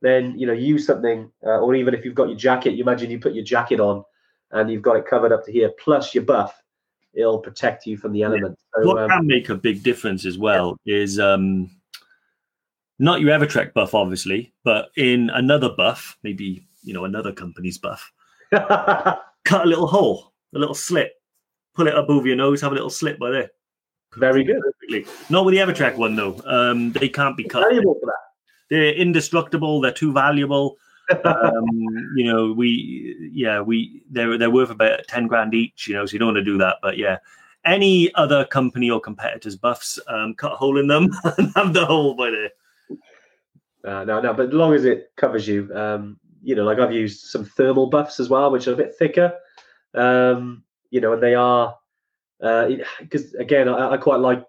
[0.02, 3.12] then you know, use something, uh, or even if you've got your jacket, you imagine
[3.12, 4.06] you put your jacket on
[4.52, 6.62] and you've got it covered up to here, plus your buff,
[7.14, 8.62] it'll protect you from the elements.
[8.76, 11.70] So, what um, can make a big difference as well is um
[13.00, 18.12] not your Evertrek buff, obviously, but in another buff, maybe you know another company's buff,
[18.52, 21.14] cut a little hole, a little slit,
[21.74, 23.50] pull it up over your nose, have a little slit by there.
[24.18, 24.62] very good.
[24.62, 25.06] Perfectly.
[25.30, 26.40] Not with the Evertrek one though.
[26.46, 27.64] Um, they can't be cut.
[27.64, 28.22] Valuable for that.
[28.70, 29.82] They're indestructible.
[29.82, 30.78] They're too valuable.
[31.26, 31.68] Um,
[32.16, 35.88] you know, we yeah, we they're they're worth about ten grand each.
[35.88, 36.78] You know, so you don't want to do that.
[36.82, 37.18] But yeah,
[37.66, 41.86] any other company or competitors buffs, um, cut a hole in them and have the
[41.86, 42.50] hole by there.
[43.84, 46.94] Uh, no, no, but as long as it covers you, um, you know, like I've
[46.94, 49.34] used some thermal buffs as well, which are a bit thicker,
[49.96, 51.78] um, you know, and they are
[52.40, 54.44] because again, I, I quite like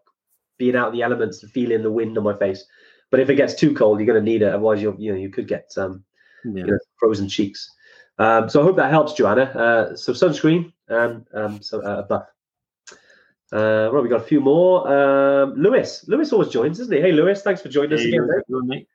[0.58, 2.64] being out in the elements and feeling the wind on my face.
[3.10, 4.48] But if it gets too cold, you're going to need it.
[4.48, 6.04] Otherwise, you'll you know you could get um,
[6.44, 6.64] Yeah.
[6.64, 7.70] you know, frozen cheeks.
[8.18, 9.42] Um, so I hope that helps, Joanna.
[9.42, 12.26] Uh, so sunscreen and um, so uh, a buff.
[13.52, 14.88] Uh, right, we got a few more.
[14.88, 17.00] Um, Lewis, Lewis always joins, isn't he?
[17.00, 18.26] Hey, Lewis, thanks for joining us again.
[18.26, 18.32] mate.
[18.34, 18.88] how's it going, mate?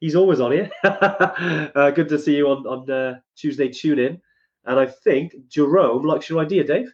[0.00, 0.70] He's always on here.
[0.84, 4.20] uh, good to see you on on uh, Tuesday tune in.
[4.64, 6.92] And I think Jerome likes your idea, Dave.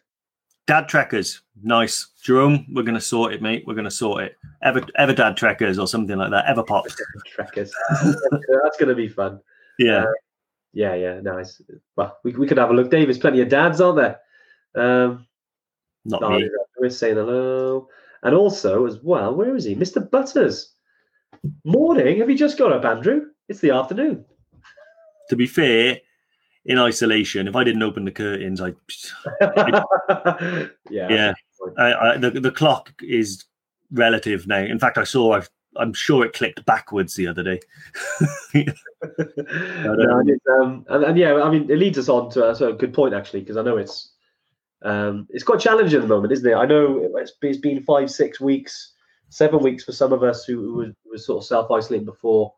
[0.65, 2.11] Dad trackers, nice.
[2.23, 3.63] Jerome, we're gonna sort it, mate.
[3.67, 4.37] We're gonna sort it.
[4.63, 6.45] Ever, ever dad trackers or something like that.
[6.47, 6.95] Ever pops.
[7.35, 7.71] Trekkers.
[7.89, 9.41] That's going to be fun.
[9.79, 10.05] Yeah.
[10.73, 11.61] Yeah, yeah, nice.
[11.95, 12.89] Well, we, we could have a look.
[12.89, 14.19] Dave, there's plenty of dads, aren't there?
[14.75, 15.27] Um,
[16.03, 16.49] Not no, me.
[16.79, 17.87] we're saying hello.
[18.23, 19.75] And also, as well, where is he?
[19.75, 20.09] Mr.
[20.09, 20.73] Butters.
[21.63, 22.19] Morning.
[22.19, 23.27] Have you just got up, Andrew?
[23.49, 24.25] It's the afternoon.
[25.29, 25.99] To be fair,
[26.65, 28.73] in isolation, if I didn't open the curtains, I
[30.89, 31.09] yeah.
[31.09, 31.33] yeah.
[31.77, 33.45] I, I, the the clock is
[33.91, 34.59] relative now.
[34.59, 35.33] In fact, I saw.
[35.33, 37.59] I've, I'm sure it clicked backwards the other day.
[38.55, 40.23] no,
[40.61, 42.93] um, and, and yeah, I mean, it leads us on to a, so a good
[42.93, 44.11] point actually, because I know it's
[44.83, 46.55] um, it's quite challenging at the moment, isn't it?
[46.55, 48.93] I know it's, it's been five, six weeks,
[49.29, 52.53] seven weeks for some of us who, who was sort of self isolating before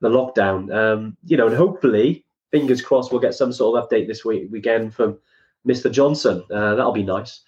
[0.00, 0.72] the lockdown.
[0.74, 4.48] Um, you know, and hopefully, fingers crossed, we'll get some sort of update this week
[4.50, 5.18] weekend from
[5.66, 5.90] Mr.
[5.90, 6.44] Johnson.
[6.52, 7.40] Uh, that'll be nice.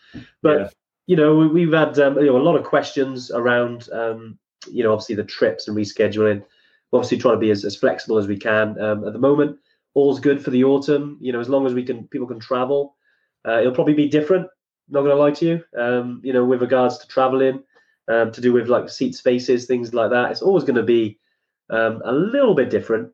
[0.43, 0.69] But Yeah.
[1.07, 4.39] you know, we, we've had um, you know a lot of questions around um,
[4.69, 6.43] you know obviously the trips and rescheduling.
[6.91, 9.59] We're obviously trying to be as, as flexible as we can um, at the moment.
[9.95, 11.19] All's good for the autumn.
[11.21, 12.97] You know, as long as we can, people can travel.
[13.47, 14.47] Uh, it'll probably be different.
[14.89, 15.65] Not going to lie to you.
[15.77, 17.63] Um, you know, with regards to traveling,
[18.09, 20.31] um, to do with like seat spaces, things like that.
[20.31, 21.19] It's always going to be
[21.71, 23.13] um, a little bit different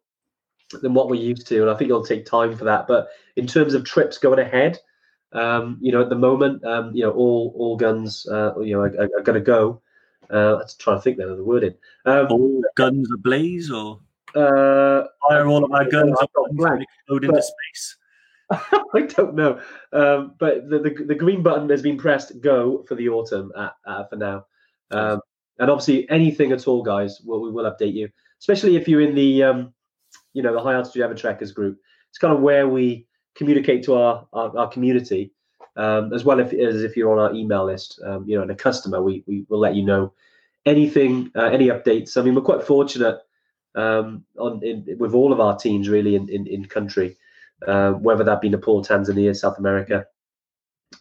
[0.80, 2.86] than what we're used to, and I think it'll take time for that.
[2.86, 4.78] But in terms of trips going ahead,
[5.32, 8.80] um, you know, at the moment, um, you know, all all guns, uh, you know,
[8.80, 9.80] are, are, are going to go.
[10.30, 11.74] Uh, let's try to think then of the wording.
[12.04, 14.00] Um, All guns ablaze, or
[14.34, 17.96] uh, fire all of our guns up and explode into space.
[18.50, 19.60] I don't know,
[19.92, 22.40] um, but the, the, the green button has been pressed.
[22.40, 24.46] Go for the autumn at, uh, for now,
[24.90, 25.20] um,
[25.58, 27.20] and obviously anything at all, guys.
[27.24, 28.10] We'll, we will update you,
[28.40, 29.74] especially if you're in the um,
[30.34, 31.78] you know the high altitude Evertrekkers group.
[32.10, 35.32] It's kind of where we communicate to our our, our community,
[35.76, 38.00] um, as well if, as if you're on our email list.
[38.04, 40.12] Um, you know, and a customer, we we will let you know
[40.66, 42.16] anything, uh, any updates.
[42.16, 43.20] I mean, we're quite fortunate
[43.74, 47.16] um, on in, with all of our teams really in in, in country,
[47.66, 50.06] uh, whether that be Nepal, Tanzania, South America,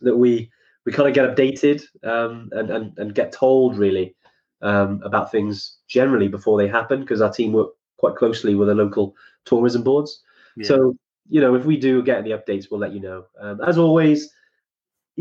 [0.01, 0.49] that we
[0.85, 4.15] we kind of get updated um, and, and and get told really
[4.61, 8.75] um, about things generally before they happen because our team work quite closely with the
[8.75, 9.15] local
[9.45, 10.21] tourism boards.
[10.55, 10.67] Yeah.
[10.67, 10.95] So
[11.29, 13.25] you know, if we do get any updates, we'll let you know.
[13.39, 14.33] Um, as always,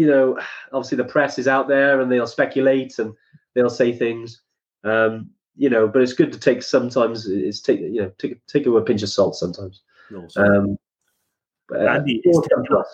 [0.01, 0.39] you know,
[0.73, 3.13] obviously the press is out there and they'll speculate and
[3.55, 4.41] they'll say things.
[4.83, 7.27] Um, you know, but it's good to take sometimes.
[7.29, 9.83] It's take you know take take it with a pinch of salt sometimes.
[10.17, 10.43] Awesome.
[10.45, 10.77] Um,
[11.69, 12.87] but, uh, Andy, it's always taken off.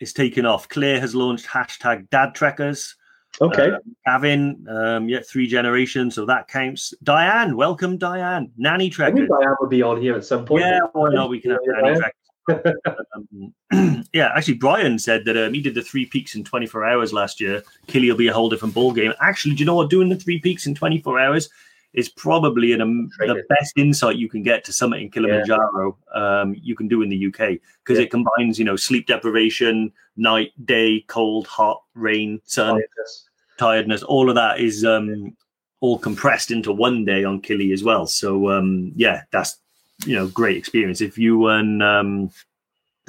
[0.00, 0.68] It's taken off.
[0.70, 2.94] Claire has launched hashtag Dad Trekkers.
[3.42, 6.94] okay, Um, Gavin, um, yeah, three generations, so that counts.
[7.02, 8.50] Diane, welcome, Diane.
[8.56, 9.18] Nanny I Trekkers.
[9.18, 10.64] think Diane will be on here at some point.
[10.64, 11.28] Yeah, why not?
[11.28, 11.98] We can have Yeah, Nanny.
[12.00, 12.23] Trekkers.
[12.48, 17.12] Um, yeah, actually, Brian said that um, he did the three peaks in 24 hours
[17.12, 17.62] last year.
[17.86, 19.12] Killy will be a whole different ball game.
[19.20, 19.90] Actually, do you know what?
[19.90, 21.48] Doing the three peaks in 24 hours
[21.92, 25.96] is probably an, um, the best insight you can get to summit in Kilimanjaro.
[26.12, 28.04] Um, you can do in the UK because Yeah.
[28.06, 33.28] it combines, you know, sleep deprivation, night, day, cold, hot, rain, sun, Tiredness.
[33.58, 34.02] tiredness.
[34.02, 35.36] All of that is um,
[35.80, 38.06] all compressed into one day on Killy as well.
[38.08, 39.58] So um, yeah, that's
[40.04, 41.00] you know great experience.
[41.00, 42.30] If you and um,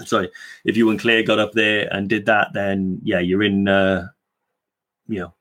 [0.06, 0.30] sorry,
[0.64, 3.68] if you and Claire got up there and did that, then yeah, you're in.
[3.68, 4.08] Uh,
[5.08, 5.34] you know,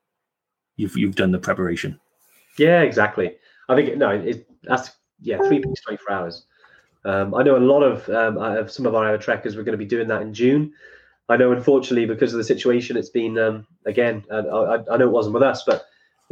[0.76, 1.98] you've you've done the preparation.
[2.58, 3.36] Yeah, exactly.
[3.68, 4.90] I think no, it, that's
[5.20, 6.46] yeah, three peaks, twenty four hours.
[7.04, 9.84] Um, I know a lot of um, have some of our trackers were going to
[9.84, 10.72] be doing that in June.
[11.28, 14.24] I know, unfortunately, because of the situation, it's been um, again.
[14.30, 15.82] I, I, I know it wasn't with us, but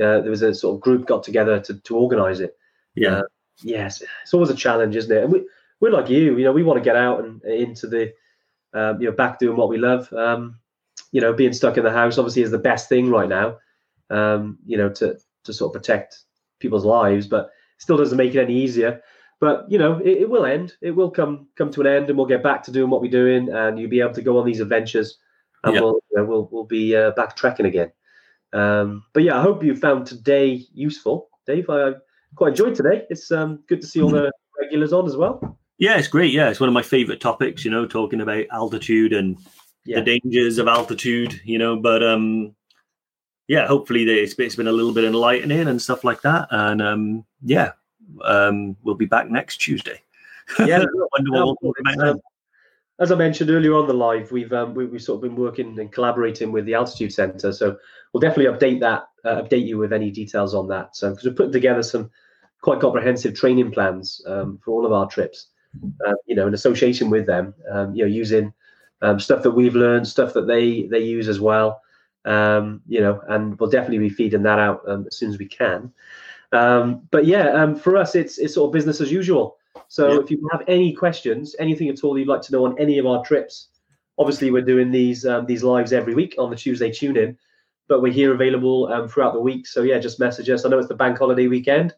[0.00, 2.56] uh, there was a sort of group got together to to organise it.
[2.94, 3.22] Yeah, Uh,
[3.62, 5.24] yes, it's always a challenge, isn't it?
[5.24, 5.46] And we
[5.80, 8.12] we're like you, you know, we want to get out and into the
[8.74, 10.12] um, you know back doing what we love.
[10.12, 10.58] Um,
[11.10, 13.58] you know, being stuck in the house obviously is the best thing right now.
[14.10, 16.20] Um, you know, to to sort of protect
[16.60, 19.02] people's lives, but still doesn't make it any easier.
[19.40, 20.74] But you know, it, it will end.
[20.80, 23.10] It will come come to an end, and we'll get back to doing what we're
[23.10, 25.18] doing, and you'll be able to go on these adventures,
[25.64, 25.80] and Yeah.
[25.80, 27.90] we'll you know, we'll we'll be uh, back trekking again.
[28.52, 31.68] Um, but yeah, I hope you found today useful, Dave.
[31.70, 31.94] I
[32.36, 33.04] quite enjoyed today.
[33.10, 34.30] It's um, good to see all the
[34.60, 35.58] regulars on as well.
[35.78, 36.32] yeah, it's great.
[36.32, 37.64] Yeah, it's one of my favorite topics.
[37.64, 39.38] You know, talking about altitude and
[39.84, 40.00] Yeah.
[40.00, 41.40] the dangers of altitude.
[41.44, 42.54] You know, but um,
[43.48, 46.48] yeah, hopefully they- it's, been a little bit enlightening and stuff like that.
[46.50, 47.72] And um, yeah,
[48.24, 50.00] um, we'll be back next Tuesday.
[50.58, 50.78] Yeah,
[51.12, 52.08] Wonder we'll talk about then.
[52.08, 52.20] Um,
[53.00, 55.78] as I mentioned earlier on the live, we've um, we, we've sort of been working
[55.80, 57.76] and collaborating with the Altitude Centre, so
[58.12, 60.94] we'll definitely update that, uh, update you with any details on that.
[60.94, 62.10] So because we're putting together some
[62.62, 65.48] quite comprehensive training plans um, for all of our trips,
[66.06, 68.52] uh, you know, in association with them, um, you know, using
[69.02, 71.82] um, stuff that we've learned, stuff that they they use as well,
[72.24, 75.46] um, you know, and we'll definitely be feeding that out um, as soon as we
[75.46, 75.92] can.
[76.52, 79.56] Um, but yeah, um, for us, it's it's sort of business as usual.
[79.88, 80.20] So Yeah.
[80.20, 83.06] if you have any questions, anything at all you'd like to know on any of
[83.06, 83.68] our trips,
[84.18, 87.36] obviously we're doing these um, these lives every week on the Tuesday tune in,
[87.88, 89.66] but we're here available um, throughout the week.
[89.66, 90.64] So yeah, just message us.
[90.64, 91.94] I know it's the bank holiday weekend,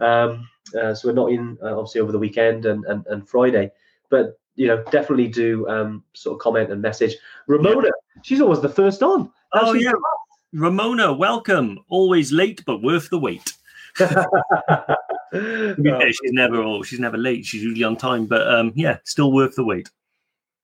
[0.00, 0.48] um,
[0.80, 3.70] uh, so we're not in uh, obviously over the weekend and, and and Friday,
[4.08, 7.16] but you know definitely do um, sort of comment and message.
[7.46, 7.90] Ramona,
[8.22, 9.30] she's always the first on.
[9.52, 9.92] Oh yeah,
[10.52, 11.78] Ramona, welcome.
[11.88, 13.52] Always late, but worth the wait.
[15.32, 17.46] Oh, she's never oh, she's never late.
[17.46, 19.88] She's usually on time, but um, yeah, still worth the wait.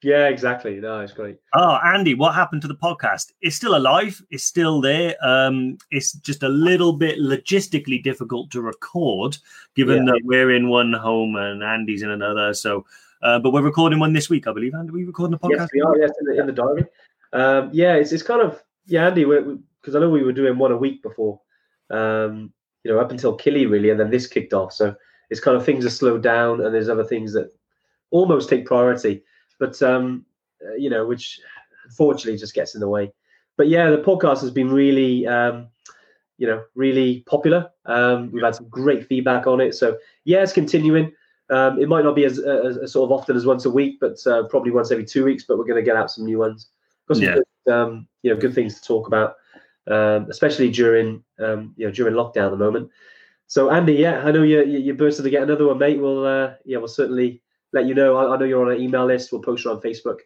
[0.02, 0.78] Yeah, exactly.
[0.80, 1.38] No, it's great.
[1.54, 3.32] Oh, Andy, what happened to the podcast?
[3.40, 4.20] It's still alive.
[4.30, 5.14] It's still there.
[5.22, 9.36] Um, it's just a little bit logistically difficult to record,
[9.74, 10.12] given Yeah.
[10.12, 12.54] that we're in one home and Andy's in another.
[12.54, 12.84] So,
[13.22, 14.74] uh, but we're recording one this week, I believe.
[14.74, 15.58] Andy, are we recording a podcast?
[15.58, 15.98] Yes, we are.
[15.98, 16.84] Yes, in the, in the diary.
[17.32, 20.72] Um, yeah, it's, it's kind of yeah, Andy, because I know we were doing one
[20.72, 21.40] a week before,
[21.90, 22.52] um,
[22.84, 24.72] you know, up until Killy really, and then this kicked off.
[24.72, 24.94] So
[25.30, 27.52] it's kind of things are slowed down, and there's other things that
[28.10, 29.22] almost take priority,
[29.58, 30.24] but um,
[30.64, 31.40] uh, you know, which
[31.84, 33.12] unfortunately just gets in the way.
[33.56, 35.68] But yeah, the podcast has been really, um,
[36.38, 37.70] you know, really popular.
[37.86, 39.74] Um, we've had some great feedback on it.
[39.74, 41.12] So yeah, it's continuing.
[41.48, 43.98] Um, it might not be as, as, as sort of often as once a week,
[44.00, 45.44] but uh, probably once every two weeks.
[45.46, 46.68] But we're going to get out some new ones.
[47.08, 47.38] Got some Yeah.
[47.64, 49.36] good, um, you know, good things to talk about,
[49.86, 52.90] um, especially during um, you know during lockdown at the moment.
[53.46, 56.00] So Andy, yeah, I know you you, you bursted to get another one, mate.
[56.00, 57.42] We'll uh, yeah, we'll certainly
[57.72, 58.16] let you know.
[58.16, 59.32] I, I know you're on an email list.
[59.32, 60.18] We'll post it on Facebook.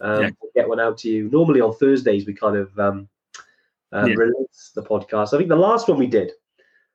[0.00, 0.30] Um, Yeah.
[0.40, 1.28] we'll get one out to you.
[1.30, 3.08] Normally on Thursdays we kind of um,
[3.92, 4.14] um, Yeah.
[4.14, 5.34] release the podcast.
[5.34, 6.32] I think the last one we did.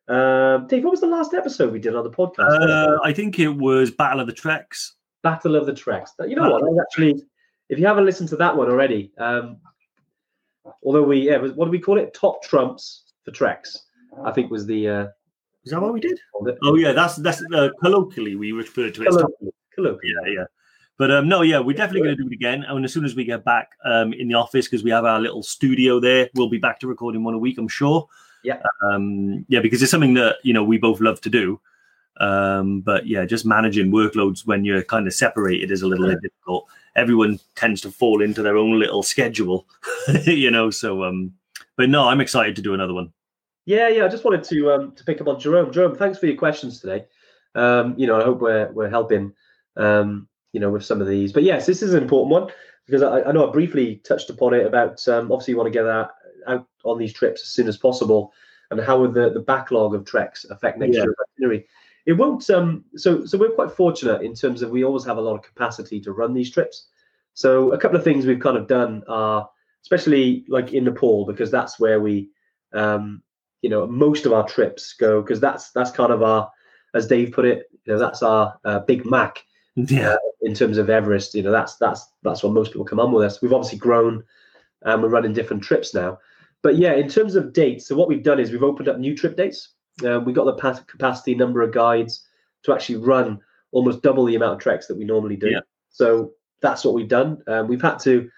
[0.08, 2.50] Um, Dave, what was the last episode we did on the podcast?
[2.70, 4.96] Uh, I think it was Battle of the Treks.
[5.22, 6.12] Battle of the Treks.
[6.28, 6.64] You know what?
[6.64, 7.24] I actually,
[7.70, 9.58] if you haven't listened to that one already, um,
[10.84, 12.14] although we, yeah, what do we call it?
[12.14, 13.78] Top trumps for Treks.
[14.26, 14.88] I think was the.
[14.88, 15.08] Uh,
[15.64, 16.20] Is that what we did?
[16.64, 19.08] Oh yeah, that's that's uh, colloquially we refer to it.
[19.08, 19.16] as
[19.76, 20.28] colloquial-.
[20.28, 20.46] Yeah, yeah.
[20.98, 22.64] But um, no, yeah, we're definitely going to do it again.
[22.68, 25.20] And as soon as we get back um, in the office, because we have our
[25.20, 28.08] little studio there, we'll be back to recording one a week, I'm sure.
[28.44, 28.62] Yeah.
[28.84, 31.60] Um, yeah, because it's something that you know we both love to do.
[32.18, 36.22] Um, but yeah, just managing workloads when you're kind of separated is a little bit
[36.22, 36.68] difficult.
[36.96, 39.66] Everyone tends to fall into their own little schedule,
[40.26, 40.70] you know.
[40.70, 41.34] So, um,
[41.76, 43.12] but no, I'm excited to do another one.
[43.66, 44.06] Yeah, yeah.
[44.06, 45.72] I just wanted to um, to pick up on Jerome.
[45.72, 47.06] Jerome, thanks for your questions today.
[47.56, 49.34] Um, you know, I hope we're we're helping.
[49.76, 51.34] Um, you know, with some of these.
[51.34, 52.52] But yes, this is an important one
[52.86, 55.72] because I, I know I briefly touched upon it about um, obviously you want to
[55.78, 56.12] get that
[56.48, 58.32] out on these trips as soon as possible,
[58.70, 61.04] and how would the the backlog of treks affect next Yeah.
[61.04, 61.66] year's itinerary?
[62.06, 62.48] It won't.
[62.50, 65.42] Um, so so we're quite fortunate in terms of we always have a lot of
[65.42, 66.88] capacity to run these trips.
[67.34, 69.50] So a couple of things we've kind of done are,
[69.82, 72.30] especially like in Nepal, because that's where we,
[72.74, 73.24] um,
[73.64, 76.52] you know, most of our trips go because that's that's kind of our,
[76.94, 79.44] as Dave put it, you know, that's our uh, Big Mac
[79.76, 81.34] Yeah, in terms of Everest.
[81.34, 83.42] You know, that's that's that's what most people come on with us.
[83.42, 84.24] We've obviously grown,
[84.84, 86.20] and we're running different trips now.
[86.62, 89.16] But yeah, in terms of dates, so what we've done is we've opened up new
[89.16, 89.70] trip dates.
[90.06, 92.26] Um, we got the pa- capacity number of guides
[92.64, 93.40] to actually run
[93.72, 95.50] almost double the amount of treks that we normally do.
[95.50, 95.60] Yeah.
[95.90, 97.44] So that's what we've done.
[97.48, 98.30] Um, we've had to,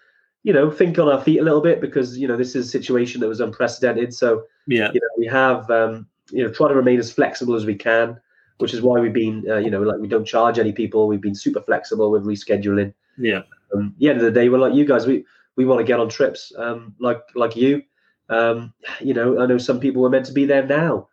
[0.43, 2.69] you know, think on our feet a little bit because you know this is a
[2.69, 4.13] situation that was unprecedented.
[4.13, 7.65] So yeah, you know we have um, you know try to remain as flexible as
[7.65, 8.19] we can,
[8.57, 11.07] which is why we've been uh, you know like we don't charge any people.
[11.07, 12.93] We've been super flexible with rescheduling.
[13.17, 13.41] yeah,
[13.73, 15.05] Um, at the end of the day, we're like you guys.
[15.05, 15.25] We
[15.55, 17.83] we want to get on trips um, like like you.
[18.29, 21.07] Um, you know, I know some people were meant to be there now.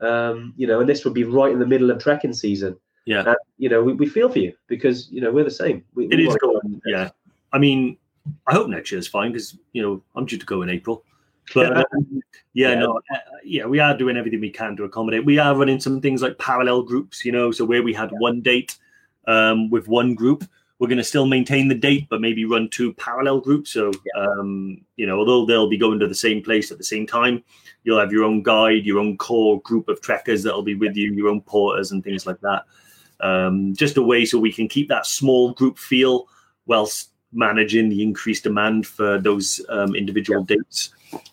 [0.00, 2.76] Um, you know, and this would be right in the middle of trekking season.
[3.04, 3.24] yeah.
[3.26, 5.84] And, you know, we, we feel for you because you know we're the same.
[5.94, 6.36] We, It we is.
[6.86, 7.10] Yeah,
[7.52, 7.96] I mean,
[8.46, 11.02] I hope next year's fine because you know I'm due to go in April.
[11.54, 12.22] But um,
[12.52, 12.80] yeah, Yeah.
[12.80, 15.24] no, uh, yeah, we are doing everything we can to accommodate.
[15.24, 18.40] We are running some things like parallel groups, you know, so where we had one
[18.40, 18.76] date
[19.26, 20.44] um, with one group,
[20.78, 23.72] we're going to still maintain the date, but maybe run two parallel groups.
[23.72, 27.06] So, um, you know, although they'll be going to the same place at the same
[27.06, 27.42] time,
[27.82, 31.12] you'll have your own guide, your own core group of trekkers that'll be with you,
[31.12, 32.64] your own porters and things like that.
[33.20, 36.28] Um, just a way so we can keep that small group feel
[36.66, 40.90] whilst managing the increased demand for those um, individual dates.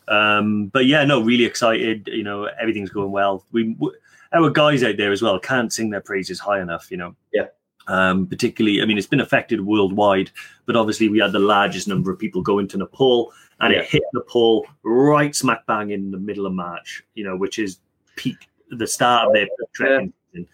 [0.07, 2.07] Um, but yeah, no, really excited.
[2.11, 3.43] You know, everything's going well.
[3.51, 3.93] We, w-
[4.33, 6.89] our guys out there as well can't sing their praises high enough.
[6.91, 7.47] You know, Yeah.
[7.87, 10.31] Um, particularly, I mean, it's been affected worldwide,
[10.65, 13.81] but obviously we had the largest number of people going to Nepal, and Yeah.
[13.81, 17.03] it hit Nepal right smack bang in the middle of March.
[17.13, 17.77] You know, which is
[18.15, 20.47] peak, the start of their trekking season.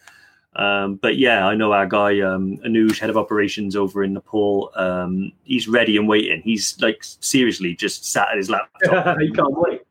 [0.55, 4.71] Um, but yeah, I know our guy um, Anuj, head of operations over in Nepal.
[4.75, 6.41] Um, he's ready and waiting.
[6.41, 9.81] He's like seriously just sat at his laptop you can't wait.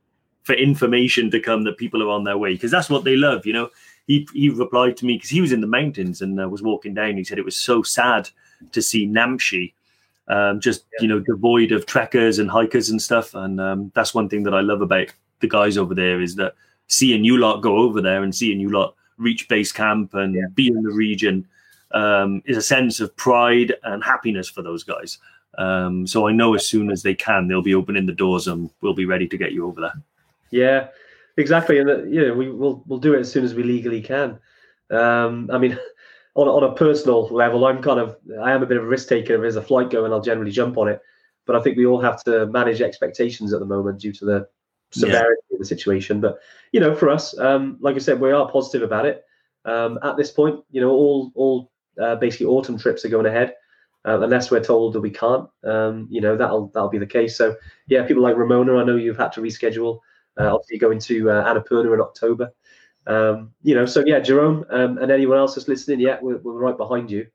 [0.42, 3.46] for information to come that people are on their way because that's what they love.
[3.46, 3.70] You know,
[4.06, 6.92] he he replied to me because he was in the mountains and uh, was walking
[6.92, 7.16] down.
[7.16, 8.28] He said it was so sad
[8.72, 9.72] to see Namche.
[10.28, 14.28] Um, just you know, devoid of trekkers and hikers and stuff, and um, that's one
[14.28, 15.08] thing that I love about
[15.40, 16.54] the guys over there is that
[16.86, 20.68] seeing you lot go over there and seeing you lot reach base camp and be
[20.68, 21.46] in the region
[21.92, 25.18] um, is a sense of pride and happiness for those guys.
[25.58, 28.70] Um, so I know as soon as they can, they'll be opening the doors and
[28.80, 30.02] we'll be ready to get you over there.
[30.50, 30.88] Yeah,
[31.36, 31.78] exactly.
[31.78, 34.38] And uh, you know, we will we'll do it as soon as we legally can.
[34.90, 35.78] Um, I mean,
[36.34, 39.08] on on a personal level, I'm kind of I am a bit of a risk
[39.08, 39.34] taker.
[39.34, 41.00] If there's a flight going, I'll generally jump on it.
[41.46, 44.48] But I think we all have to manage expectations at the moment due to the
[44.92, 46.20] severity of the situation.
[46.20, 46.38] But
[46.72, 49.24] you know, for us, um, like I said, we are positive about it.
[49.64, 53.54] Um, at this point, you know, all all uh, basically autumn trips are going ahead.
[54.06, 57.36] Uh, unless we're told that we can't, um, you know that'll that'll be the case.
[57.36, 59.98] So yeah, people like Ramona, I know you've had to reschedule.
[60.38, 62.50] Uh, obviously, going to uh, Annapurna in October.
[63.06, 66.52] Um, you know, so yeah, Jerome um, and anyone else that's listening, yeah, we're, we're
[66.52, 67.26] right behind you.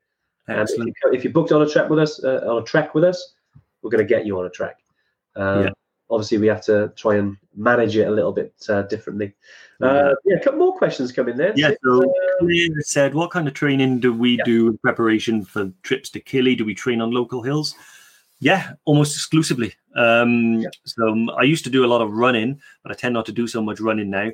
[0.48, 2.94] And if you, if you booked on a trek with us, uh, on a trek
[2.94, 3.34] with us,
[3.82, 4.78] we're going to get you on a trek.
[5.34, 5.70] Um, Yeah.
[6.08, 9.34] Obviously, we have to try and manage it a little bit uh, differently.
[9.82, 11.52] Uh, yeah, a couple more questions coming there.
[11.56, 12.02] Yeah, so
[12.40, 12.46] Uh,
[12.80, 14.44] said, what kind of training do we Yeah.
[14.44, 16.54] do in preparation for trips to Killy?
[16.54, 17.74] Do we train on local hills?
[18.38, 19.74] Yeah, almost exclusively.
[19.96, 20.68] Um, Yeah.
[20.84, 23.32] So um, I used to do a lot of running, but I tend not to
[23.32, 24.30] do so much running now.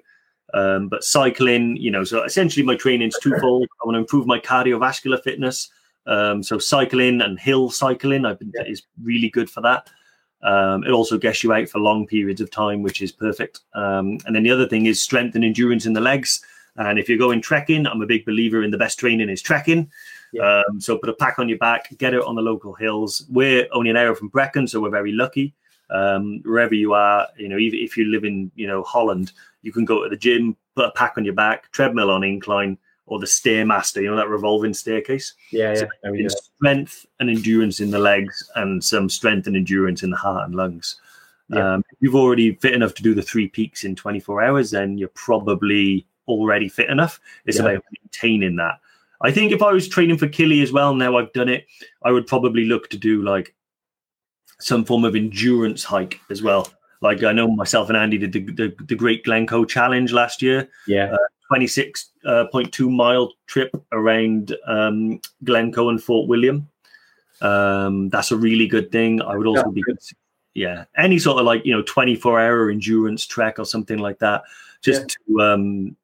[0.55, 3.69] Um, but cycling, you know, so essentially my training's twofold.
[3.83, 5.71] I want to improve my cardiovascular fitness
[6.05, 8.65] Um, so cycling and hill cycling, I've been, Yeah.
[8.67, 9.89] is really good for that.
[10.43, 13.61] Um, it also gets you out for long periods of time, which is perfect.
[13.75, 16.45] Um, and then the other thing is strength and endurance in the legs.
[16.77, 19.91] And if you're going trekking, I'm a big believer in the best training is trekking.
[20.33, 20.63] Yeah.
[20.69, 23.27] Um, so put a pack on your back, get out on the local hills.
[23.29, 25.55] We're only an hour from Brecon, so we're very lucky.
[25.91, 29.73] Um, wherever you are, you know, even if you live in, you know, Holland, you
[29.73, 33.19] can go to the gym, put a pack on your back, treadmill on incline, or
[33.19, 35.35] the stairmaster, you know, that revolving staircase.
[35.51, 35.75] Yeah, yeah.
[35.75, 36.29] So go.
[36.29, 40.55] strength and endurance in the legs and some strength and endurance in the heart and
[40.55, 41.01] lungs.
[41.49, 41.75] Yeah.
[41.75, 44.97] Um, if you've already fit enough to do the three peaks in 24 hours, then
[44.97, 47.21] you're probably already fit enough.
[47.45, 47.65] It's Yeah.
[47.65, 48.79] about maintaining that.
[49.21, 51.67] I think if I was training for Killy as well, now I've done it,
[52.03, 53.55] I would probably look to do like
[54.59, 56.69] some form of endurance hike as well.
[57.01, 60.69] Like I know myself and Andy did the, the, the Great Glencoe Challenge last year.
[60.87, 61.17] Yeah,
[61.53, 66.69] 26.2 mile trip around um, Glencoe and Fort William.
[67.41, 69.21] Um, that's a really good thing.
[69.21, 69.85] I would also Yeah, be,
[70.55, 74.43] yeah, any sort of like, you know, 24 hour endurance trek or something like that.
[74.81, 75.97] Just to, um,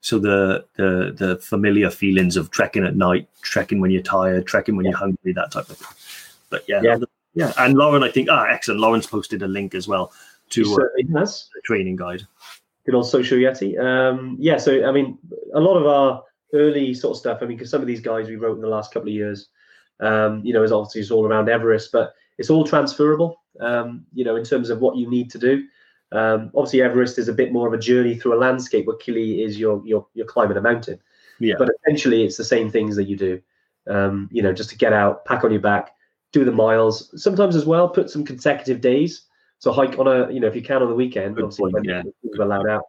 [0.00, 4.76] so the, the, the familiar feelings of trekking at night, trekking when you're tired, trekking
[4.76, 5.96] when you're hungry, that type of thing.
[6.50, 6.98] But yeah, Yeah.
[7.34, 7.52] yeah.
[7.58, 8.80] And Lauren, I think, ah, excellent.
[8.80, 10.12] Lauren's posted a link as well
[10.50, 10.76] to uh,
[11.54, 12.26] the training guide.
[12.84, 13.78] Good old social yeti.
[13.78, 15.18] Um yeah so i mean
[15.54, 16.22] a lot of our
[16.54, 18.68] early sort of stuff i mean because some of these guys we wrote in the
[18.68, 19.48] last couple of years
[20.00, 24.24] um you know is obviously it's all around everest but it's all transferable um you
[24.24, 25.64] know in terms of what you need to do.
[26.12, 29.44] Um obviously everest is a bit more of a journey through a landscape where kili
[29.44, 31.00] is your your you're climbing a mountain.
[31.40, 31.54] Yeah.
[31.58, 33.40] but essentially it's the same things that you do.
[33.88, 35.94] Um you know just to get out pack on your back
[36.32, 39.26] do the miles sometimes as well put some consecutive days
[39.62, 41.86] so hike on a you know if you can on the weekend Good obviously point,
[41.86, 42.02] yeah.
[42.22, 42.82] you're allowed out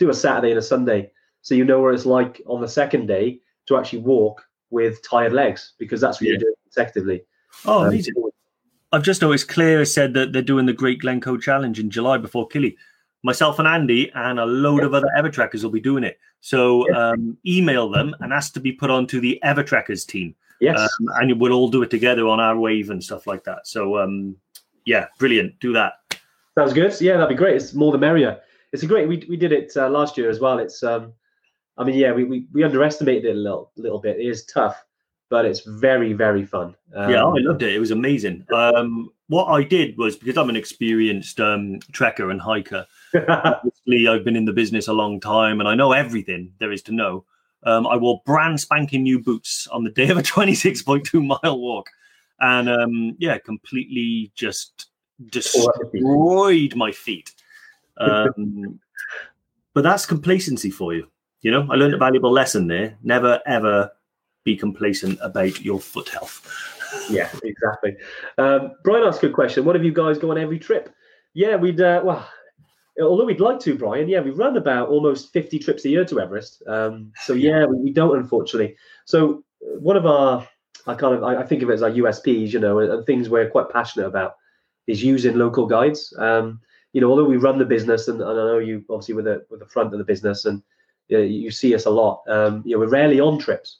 [0.00, 1.10] do a saturday and a sunday
[1.42, 5.32] so you know what it's like on the second day to actually walk with tired
[5.32, 6.32] legs because that's what Yeah.
[6.32, 7.22] you're doing consecutively
[7.64, 8.02] Oh, Um.
[8.92, 12.48] I've just noticed Claire said that they're doing the Great Glencoe Challenge in July before
[12.48, 12.76] Kili.
[13.22, 16.18] Myself and Andy and a load of other Evertrekkers will be doing it.
[16.40, 16.60] So
[16.94, 20.34] um, email them and ask to be put onto the Evertrekkers team.
[20.60, 23.66] yes Um, and we'll all do it together on our wave and stuff like that.
[23.66, 24.36] So, um,
[24.84, 25.58] yeah, brilliant.
[25.60, 25.94] Do that.
[26.58, 26.98] Sounds good.
[27.00, 27.56] Yeah, that'd be great.
[27.56, 28.40] It's more the merrier.
[28.72, 29.08] It's a great.
[29.08, 30.58] We, we did it uh, last year as well.
[30.58, 31.12] It's um,
[31.76, 34.18] I mean, yeah, we, we, we underestimated it a little little bit.
[34.18, 34.82] It is tough,
[35.28, 36.74] but it's very very fun.
[36.94, 37.74] Um, yeah, I loved it.
[37.74, 38.46] It was amazing.
[38.54, 42.86] Um, what I did was because I'm an experienced um, trekker and hiker,
[43.28, 46.82] obviously I've been in the business a long time and I know everything there is
[46.82, 47.24] to know.
[47.64, 51.90] Um, I wore brand spanking new boots on the day of a 26.2 mile walk,
[52.40, 54.86] and um, yeah, completely just
[55.28, 57.32] destroyed my feet.
[57.98, 58.80] Um,
[59.74, 61.08] but that's complacency for you.
[61.42, 62.96] You know, I learned a valuable lesson there.
[63.02, 63.90] Never ever
[64.44, 66.46] be complacent about your foot health.
[67.10, 67.96] yeah, exactly.
[68.38, 69.64] Um, Brian asked a good question.
[69.64, 70.94] What have you guys go on every trip?
[71.34, 72.28] Yeah, we'd uh, well,
[73.02, 74.08] although we'd like to, Brian.
[74.08, 76.62] Yeah, we run about almost fifty trips a year to Everest.
[76.66, 78.76] Um, so yeah, we, we don't unfortunately.
[79.04, 80.48] So uh, one of our,
[80.86, 83.28] I kind of, I, I think of it as our USPs, you know, and things
[83.28, 84.36] we're quite passionate about
[84.86, 86.14] is using local guides.
[86.18, 86.60] Um,
[86.92, 89.44] you know, although we run the business, and, and I know you obviously with the
[89.50, 90.62] with the front of the business, and
[91.08, 92.22] you, know, you see us a lot.
[92.28, 93.78] Um, you know, we're rarely on trips.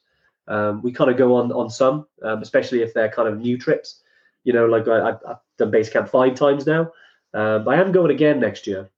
[0.48, 3.58] Um, we kind of go on on some, um, especially if they're kind of new
[3.58, 4.02] trips.
[4.44, 6.92] You know, like I, I've done base camp five times now.
[7.34, 8.90] Um, I am going again next year.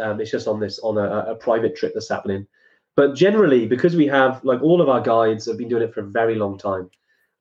[0.00, 2.46] Um, it's just on this on a, a private trip that's happening.
[2.96, 6.00] But generally, because we have like all of our guides have been doing it for
[6.00, 6.90] a very long time.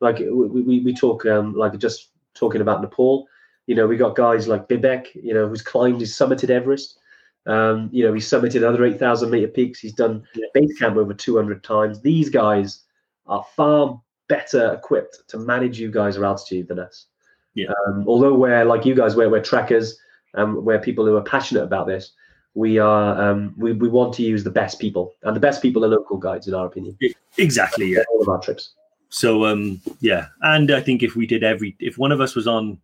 [0.01, 3.27] Like we we, we talk um, like just talking about Nepal.
[3.67, 6.99] You know, we got guys like Bibek, you know, who's climbed, he's summited Everest.
[7.45, 9.79] Um, you know, he's summited other 8,000 meter peaks.
[9.79, 12.01] He's done base camp over 200 times.
[12.01, 12.83] These guys
[13.27, 17.07] are far better equipped to manage you guys at altitude than us.
[17.53, 17.67] Yeah.
[17.87, 19.97] Um, although we're like you guys, we're, we're trekkers,
[20.35, 22.13] um, we're people who are passionate about this.
[22.55, 25.83] We are um, we, we want to use the best people, and the best people
[25.83, 26.97] are local guides, in our opinion.
[27.37, 27.87] Exactly.
[27.87, 28.03] Yeah.
[28.11, 28.73] All of our trips.
[29.09, 32.47] So um yeah, and I think if we did every if one of us was
[32.47, 32.79] on,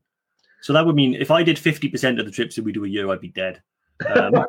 [0.62, 2.86] so that would mean if I did fifty percent of the trips that we do
[2.86, 3.62] a year, I'd be dead.
[4.16, 4.34] Um,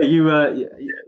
[0.00, 0.54] you uh,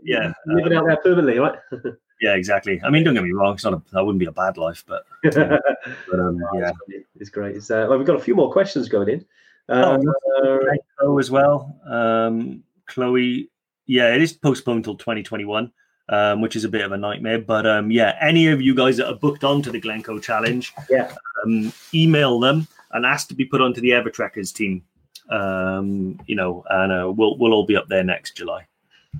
[0.03, 1.57] yeah, living out there permanently, right?
[2.21, 2.81] yeah, exactly.
[2.83, 4.83] I mean, don't get me wrong; it's not a that wouldn't be a bad life,
[4.87, 6.71] but, but um, yeah.
[7.19, 7.55] it's great.
[7.55, 9.25] It's, uh, well, we've got a few more questions going in.
[9.67, 9.99] Uh,
[10.67, 11.79] Thank Chloe as well.
[11.87, 13.49] Um, Chloe,
[13.85, 15.71] yeah, it is postponed till 2021,
[16.09, 17.39] um, which is a bit of a nightmare.
[17.39, 21.13] But um, yeah, any of you guys that are booked onto the Glencoe Challenge, Yeah.
[21.45, 24.83] um, email them and asked to be put onto the Evertrekkers team.
[25.29, 28.65] Um, you know, and uh, we'll we'll all be up there next July.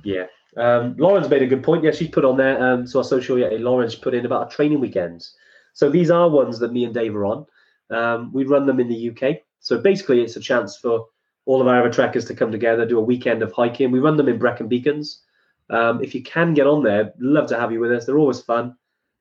[0.04, 0.26] Yeah.
[0.58, 1.84] Um, Lauren's made a good point.
[1.84, 2.62] Yeah, she's put on there.
[2.62, 5.36] Um, so our social, yeah, Lauren's put in about our training weekends.
[5.74, 7.46] So these are ones that me and Dave are on.
[7.92, 9.38] Um, we run them in the UK.
[9.60, 11.06] So basically, it's a chance for
[11.46, 13.92] all of our other trekkers to come together, do a weekend of hiking.
[13.92, 15.22] We run them in Brecon Beacons.
[15.70, 18.06] Um, if you can get on there, love to have you with us.
[18.06, 18.76] They're always fun.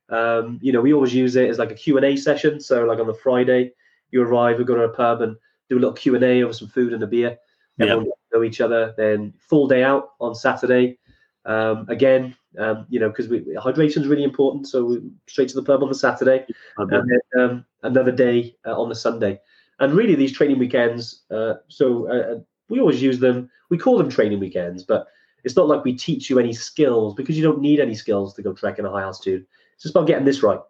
[0.09, 2.61] Um, you know, we always use it as like a Q&A session.
[2.61, 3.73] So like on the Friday,
[4.11, 5.37] you arrive, we go to a pub and
[5.69, 7.39] do a little Q&A over some food and a beer.
[7.81, 8.95] Everyone know each other.
[8.97, 10.99] Then full day out on Saturday.
[11.45, 14.69] Um, again, um, you know, because hydration is really important.
[14.69, 16.45] So we straight to the pub on the Saturday,
[16.77, 19.41] and then um, another day uh, on the Sunday.
[19.81, 21.23] And really, these training weekends.
[21.31, 22.39] Uh, so uh, uh,
[22.69, 23.51] we always use them.
[23.71, 25.07] We call them training weekends, but
[25.45, 28.43] it's not like we teach you any skills because you don't need any skills to
[28.43, 29.47] go trekking in a high altitude.
[29.75, 30.61] It's just about getting this right.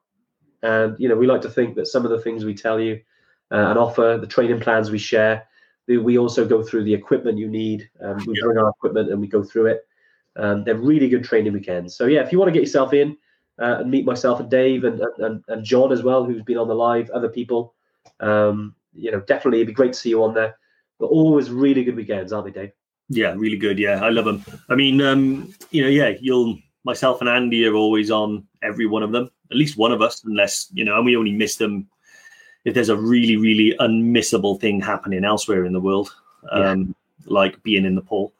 [0.62, 3.00] And you know, we like to think that some of the things we tell you
[3.50, 5.46] uh, and offer, the training plans we share,
[5.96, 7.88] we also go through the equipment you need.
[8.02, 9.86] Um, we bring our equipment and we go through it.
[10.36, 11.96] Um, they're really good training weekends.
[11.96, 13.16] So yeah, if you want to get yourself in
[13.60, 16.68] uh, and meet myself and Dave and, and and John as well, who's been on
[16.68, 17.74] the live, other people,
[18.20, 20.56] um, you know, definitely it'd be great to see you on there.
[21.00, 22.72] But always really good weekends, aren't they, Dave?
[23.08, 23.78] Yeah, really good.
[23.78, 24.44] Yeah, I love them.
[24.68, 29.02] I mean, um, you know, yeah, you'll myself and Andy are always on every one
[29.02, 29.30] of them.
[29.50, 31.88] At least one of us, unless you know, and we only miss them
[32.68, 36.14] if there's a really, really unmissable thing happening elsewhere in the world,
[36.50, 36.62] um,
[37.24, 37.32] yeah.
[37.32, 38.34] like being in Nepal.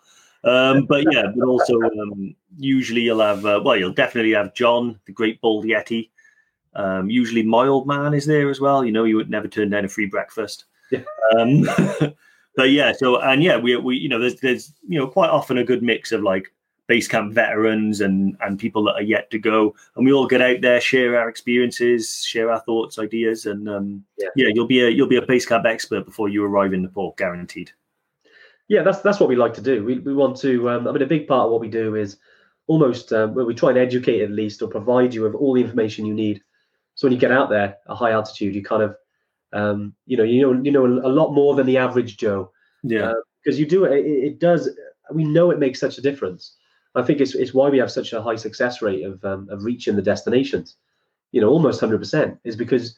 [0.44, 5.00] Um, but yeah, but also um, usually you'll have, uh, well, you'll definitely have John,
[5.06, 6.10] the Great Bald Yeti.
[6.74, 8.84] Um, usually my old man is there as well.
[8.84, 10.66] You know, you would never turn down a free breakfast.
[10.90, 11.04] Yeah.
[11.36, 11.66] Um,
[12.56, 15.56] but yeah, so and yeah, we we you know there's there's you know quite often
[15.56, 16.52] a good mix of like
[16.88, 19.74] base camp veterans and and people that are yet to go.
[19.94, 24.04] And we all get out there share our experiences share our thoughts ideas and um,
[24.16, 24.28] yeah.
[24.34, 27.14] yeah you'll be a you'll be a base camp expert before you arrive in Nepal
[27.16, 27.70] guaranteed.
[28.66, 29.84] Yeah that's that's what we like to do.
[29.84, 32.16] We, we want to um, i mean a big part of what we do is
[32.66, 36.06] almost um, we try and educate at least or provide you with all the information
[36.06, 36.42] you need.
[36.94, 38.96] So when you get out there at high altitude you kind of
[39.52, 42.50] um, you know you know you know a lot more than the average joe.
[42.82, 43.12] Yeah.
[43.44, 44.70] Because uh, you do it it does
[45.12, 46.57] we know it makes such a difference
[47.00, 49.64] I think it's, it's why we have such a high success rate of, um, of
[49.64, 50.76] reaching the destinations.
[51.32, 52.96] You know, almost 100% is because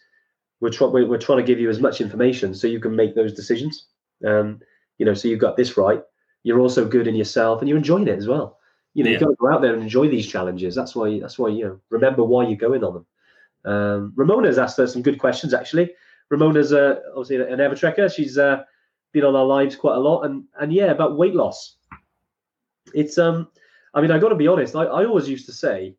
[0.61, 3.15] we're, trying we're, we're trying to give you as much information so you can make
[3.15, 3.87] those decisions.
[4.25, 4.61] Um,
[4.99, 6.03] you know, so you've got this right.
[6.43, 8.59] You're also good in yourself and you're enjoying it as well.
[8.95, 9.19] You know, yeah.
[9.19, 10.75] you've got to go out there and enjoy these challenges.
[10.75, 13.07] That's why, that's why, you know, remember why you're going on them.
[13.73, 15.93] Um, Ramona's asked us some good questions, actually.
[16.29, 18.15] Ramona's uh, obviously an Evertrekker.
[18.15, 18.63] She's uh,
[19.13, 20.23] been on our lives quite a lot.
[20.23, 21.77] And, and yeah, about weight loss.
[22.95, 23.49] It's, um,
[23.95, 24.77] I mean, I got to be honest.
[24.77, 25.97] I, I always used to say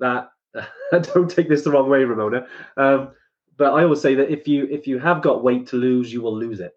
[0.00, 0.30] that.
[1.14, 2.46] don't take this the wrong way, Ramona.
[2.76, 3.10] Um,
[3.58, 6.22] but I always say that if you if you have got weight to lose, you
[6.22, 6.72] will lose it.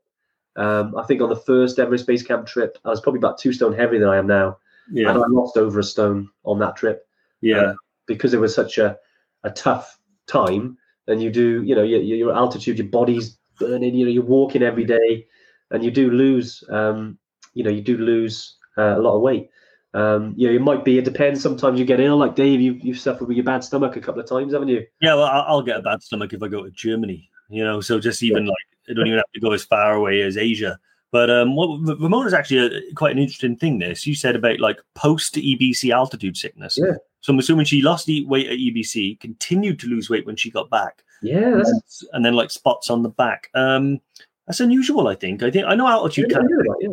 [0.58, 3.54] Um, I think on the first Everest Base Camp trip, I was probably about two
[3.54, 4.58] stone heavier than I am now,
[4.92, 5.10] yeah.
[5.10, 7.08] and I lost over a stone on that trip.
[7.40, 7.74] Yeah, uh,
[8.08, 8.98] because it was such a
[9.44, 10.78] a tough time.
[11.08, 13.96] And you do, you know, your, your altitude, your body's burning.
[13.96, 15.26] You know, you're walking every day,
[15.72, 17.18] and you do lose, um,
[17.54, 19.50] you know, you do lose uh, a lot of weight.
[19.94, 20.98] Um, you know, it might be.
[20.98, 21.42] It depends.
[21.42, 22.62] Sometimes you get ill, like Dave.
[22.62, 24.86] You've you've suffered with your bad stomach a couple of times, haven't you?
[25.02, 27.30] Yeah, well, I'll get a bad stomach if I go to Germany.
[27.50, 28.52] You know, so just even yeah.
[28.52, 30.80] like I don't even have to go as far away as Asia.
[31.12, 33.80] But um, what Ramona's actually a, quite an interesting thing.
[33.80, 36.78] This you said about like post EBC altitude sickness.
[36.82, 36.94] Yeah.
[37.20, 40.70] So I'm assuming she lost weight at EBC, continued to lose weight when she got
[40.70, 41.04] back.
[41.22, 41.82] Yeah, and then,
[42.14, 43.50] and then, like spots on the back.
[43.54, 44.00] Um,
[44.48, 45.10] that's unusual.
[45.10, 45.44] I think.
[45.44, 46.48] I think I know altitude can.
[46.80, 46.88] Yeah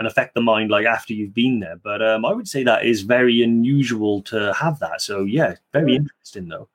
[0.00, 1.76] and affect the mind like after you've been there.
[1.76, 5.02] But um, I would say that is very unusual to have that.
[5.02, 6.06] So yeah, very hmm.
[6.06, 6.68] interesting though.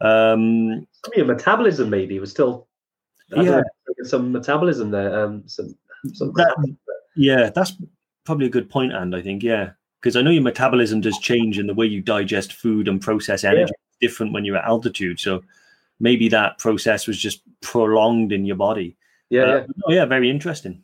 [0.00, 0.84] Um,
[1.16, 2.66] mean, metabolism maybe was still
[3.30, 3.62] yeah
[4.02, 5.24] some metabolism there.
[5.24, 5.76] Um, some,
[6.14, 6.76] some that,
[7.14, 7.74] yeah, that's
[8.24, 9.70] probably a good point, and I think yeah,
[10.00, 13.44] because I know your metabolism does change in the way you digest food and process
[13.44, 13.70] energy.
[13.70, 14.08] Yeah.
[14.08, 15.44] different when you're at altitude, so
[16.00, 18.96] maybe that process was just prolonged in your body.
[19.30, 19.66] Yeah, uh, yeah.
[19.86, 20.82] Oh, yeah, very interesting.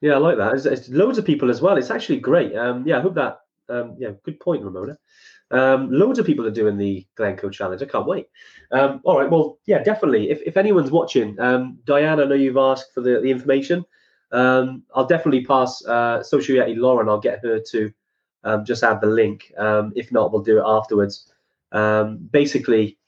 [0.00, 0.54] Yeah, I like that.
[0.54, 1.76] It's, it's loads of people as well.
[1.76, 2.54] It's actually great.
[2.56, 3.40] Um, yeah, I hope that.
[3.68, 4.96] Um, yeah, good point, Ramona.
[5.50, 7.82] Um, loads of people are doing the Glencoe challenge.
[7.82, 8.28] I can't wait.
[8.70, 10.30] Um, all right, well, yeah, definitely.
[10.30, 13.84] If, if anyone's watching, um, Diane, I know you've asked for the, the information.
[14.30, 17.08] Um, I'll definitely pass uh, Social Yeti Lauren.
[17.08, 17.92] I'll get her to
[18.44, 19.52] um, just add the link.
[19.58, 21.32] Um, if not, we'll do it afterwards.
[21.72, 22.98] Um, basically,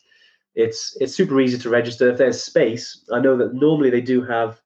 [0.54, 2.10] it's it's super easy to register.
[2.10, 4.60] If there's space, I know that normally they do have.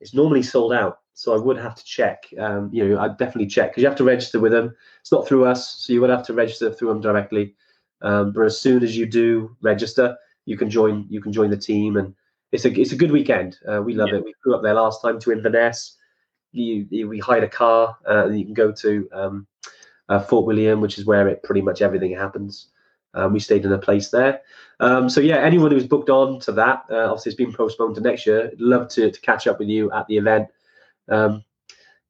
[0.00, 2.24] It's normally sold out so I would have to check.
[2.38, 4.74] Um, you know, I'd definitely check because you have to register with them.
[5.00, 7.54] It's not through us, so you would have to register through them directly.
[8.02, 10.16] Um, but as soon as you do register,
[10.46, 11.06] you can join.
[11.08, 12.14] You can join the team, and
[12.52, 13.58] it's a it's a good weekend.
[13.70, 14.16] Uh, we love yeah.
[14.16, 14.24] it.
[14.24, 15.96] We flew up there last time to Inverness.
[16.52, 19.46] You, you we hired a car, uh, and you can go to um,
[20.08, 22.68] uh, Fort William, which is where it pretty much everything happens.
[23.14, 24.40] Um, we stayed in a place there.
[24.78, 28.00] Um, so yeah, anyone who's booked on to that, uh, obviously it's been postponed to
[28.00, 28.52] next year.
[28.58, 30.48] Love to, to catch up with you at the event.
[31.10, 31.44] Um,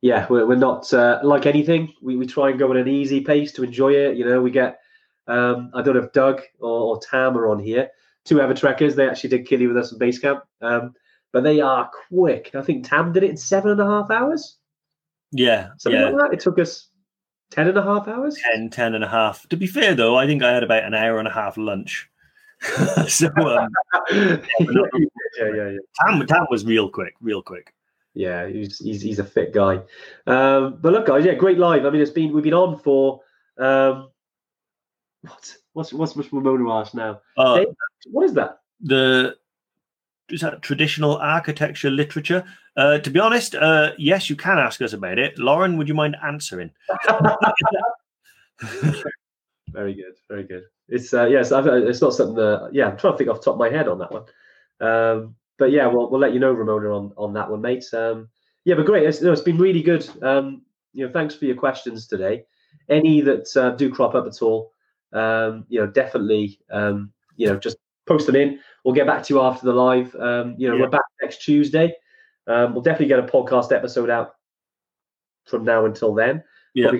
[0.03, 1.93] yeah, we're, we're not uh, like anything.
[2.01, 4.17] We, we try and go at an easy pace to enjoy it.
[4.17, 4.81] You know, we get
[5.27, 7.91] um, I don't know if Doug or, or Tam are on here.
[8.25, 8.95] Two Evertrekkers.
[8.95, 10.95] They actually did Kili with us in base camp, um,
[11.33, 12.51] but they are quick.
[12.55, 14.57] I think Tam did it in seven and a half hours.
[15.33, 16.09] Yeah, Something yeah.
[16.09, 16.35] like that.
[16.35, 16.89] It took us
[17.51, 18.37] ten and a half hours.
[18.53, 19.49] 10, 10 and a half.
[19.49, 22.09] To be fair, though, I think I had about an hour and a half lunch.
[23.09, 23.69] so um,
[24.11, 24.37] yeah,
[25.39, 25.77] yeah, yeah.
[26.01, 27.73] Tam, Tam was real quick, real quick.
[28.15, 29.81] Yeah, he's, he's he's a fit guy.
[30.27, 31.87] Um, but look, guys, yeah, great live.
[31.87, 33.21] I mean, it's been we've been on for
[33.59, 34.11] um,
[35.23, 37.21] what what's what's what's Ramona Arch now?
[37.37, 37.67] Uh, Hey.
[38.11, 38.61] What is that?
[38.81, 39.37] the
[40.31, 42.45] is that traditional architecture literature?
[42.77, 45.39] Uh, to be honest, uh, yes, you can ask us about it.
[45.39, 46.71] Lauren, would you mind answering?
[49.73, 50.65] very good, very good.
[50.89, 53.45] It's uh, yes, I've, it's not something that yeah, I'm trying to think off the
[53.45, 54.25] top of my head on that one.
[54.81, 57.85] Um, but yeah, we'll we'll let you know, Ramona, on on that one, mate.
[57.93, 58.29] Um,
[58.65, 59.07] yeah, but great.
[59.07, 60.09] It's, no, it's been really good.
[60.23, 60.63] Um,
[60.93, 62.45] you know, thanks for your questions today.
[62.89, 64.73] Any that uh, do crop up at all,
[65.13, 67.77] um, you know, definitely, um, you know, just
[68.07, 68.59] post them in.
[68.85, 70.15] We'll get back to you after the live.
[70.17, 70.83] Um, you know, Yeah.
[70.83, 71.95] we're back next Tuesday.
[72.47, 74.35] Um, we'll definitely get a podcast episode out
[75.47, 76.43] from now until then.
[76.75, 76.93] Yeah.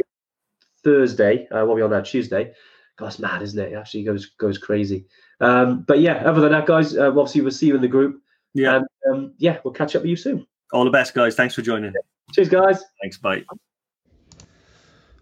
[0.85, 1.49] Thursday.
[1.49, 2.53] Uh, what are we on that Tuesday.
[2.97, 3.73] God, it's mad, isn't it?
[3.73, 5.07] It actually goes goes crazy.
[5.41, 8.21] Um, but yeah, other than that, guys, uh, obviously we'll see you in the group.
[8.55, 8.77] Yeah.
[8.77, 10.47] And um, yeah, we'll catch up with you soon.
[10.73, 11.35] All the best, guys.
[11.35, 11.93] Thanks for joining.
[12.33, 12.83] Cheers, guys.
[13.03, 13.19] Thanks.
[13.19, 13.45] Bye.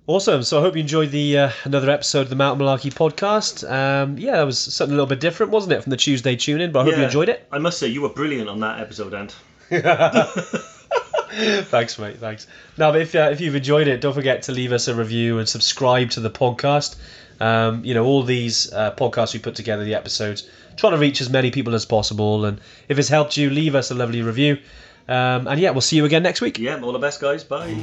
[0.06, 0.42] Awesome.
[0.42, 3.70] So I hope you enjoyed the uh, another episode of the Mountain Malarkey podcast.
[3.70, 6.62] Um, yeah, that was something a little bit different, wasn't it, from the Tuesday tune
[6.62, 6.72] in?
[6.72, 7.46] But I hope you enjoyed it.
[7.52, 9.36] I must say, you were brilliant on that episode, Ant.
[11.66, 12.16] thanks, mate.
[12.16, 12.46] Thanks.
[12.78, 15.48] Now, if uh, if you've enjoyed it, don't forget to leave us a review and
[15.48, 16.96] subscribe to the podcast.
[17.40, 21.20] Um, you know, all these uh, podcasts we put together, the episodes, trying to reach
[21.20, 22.44] as many people as possible.
[22.44, 24.58] And if it's helped you, leave us a lovely review.
[25.08, 26.58] Um, and yeah, we'll see you again next week.
[26.58, 27.44] Yeah, all the best, guys.
[27.44, 27.74] Bye.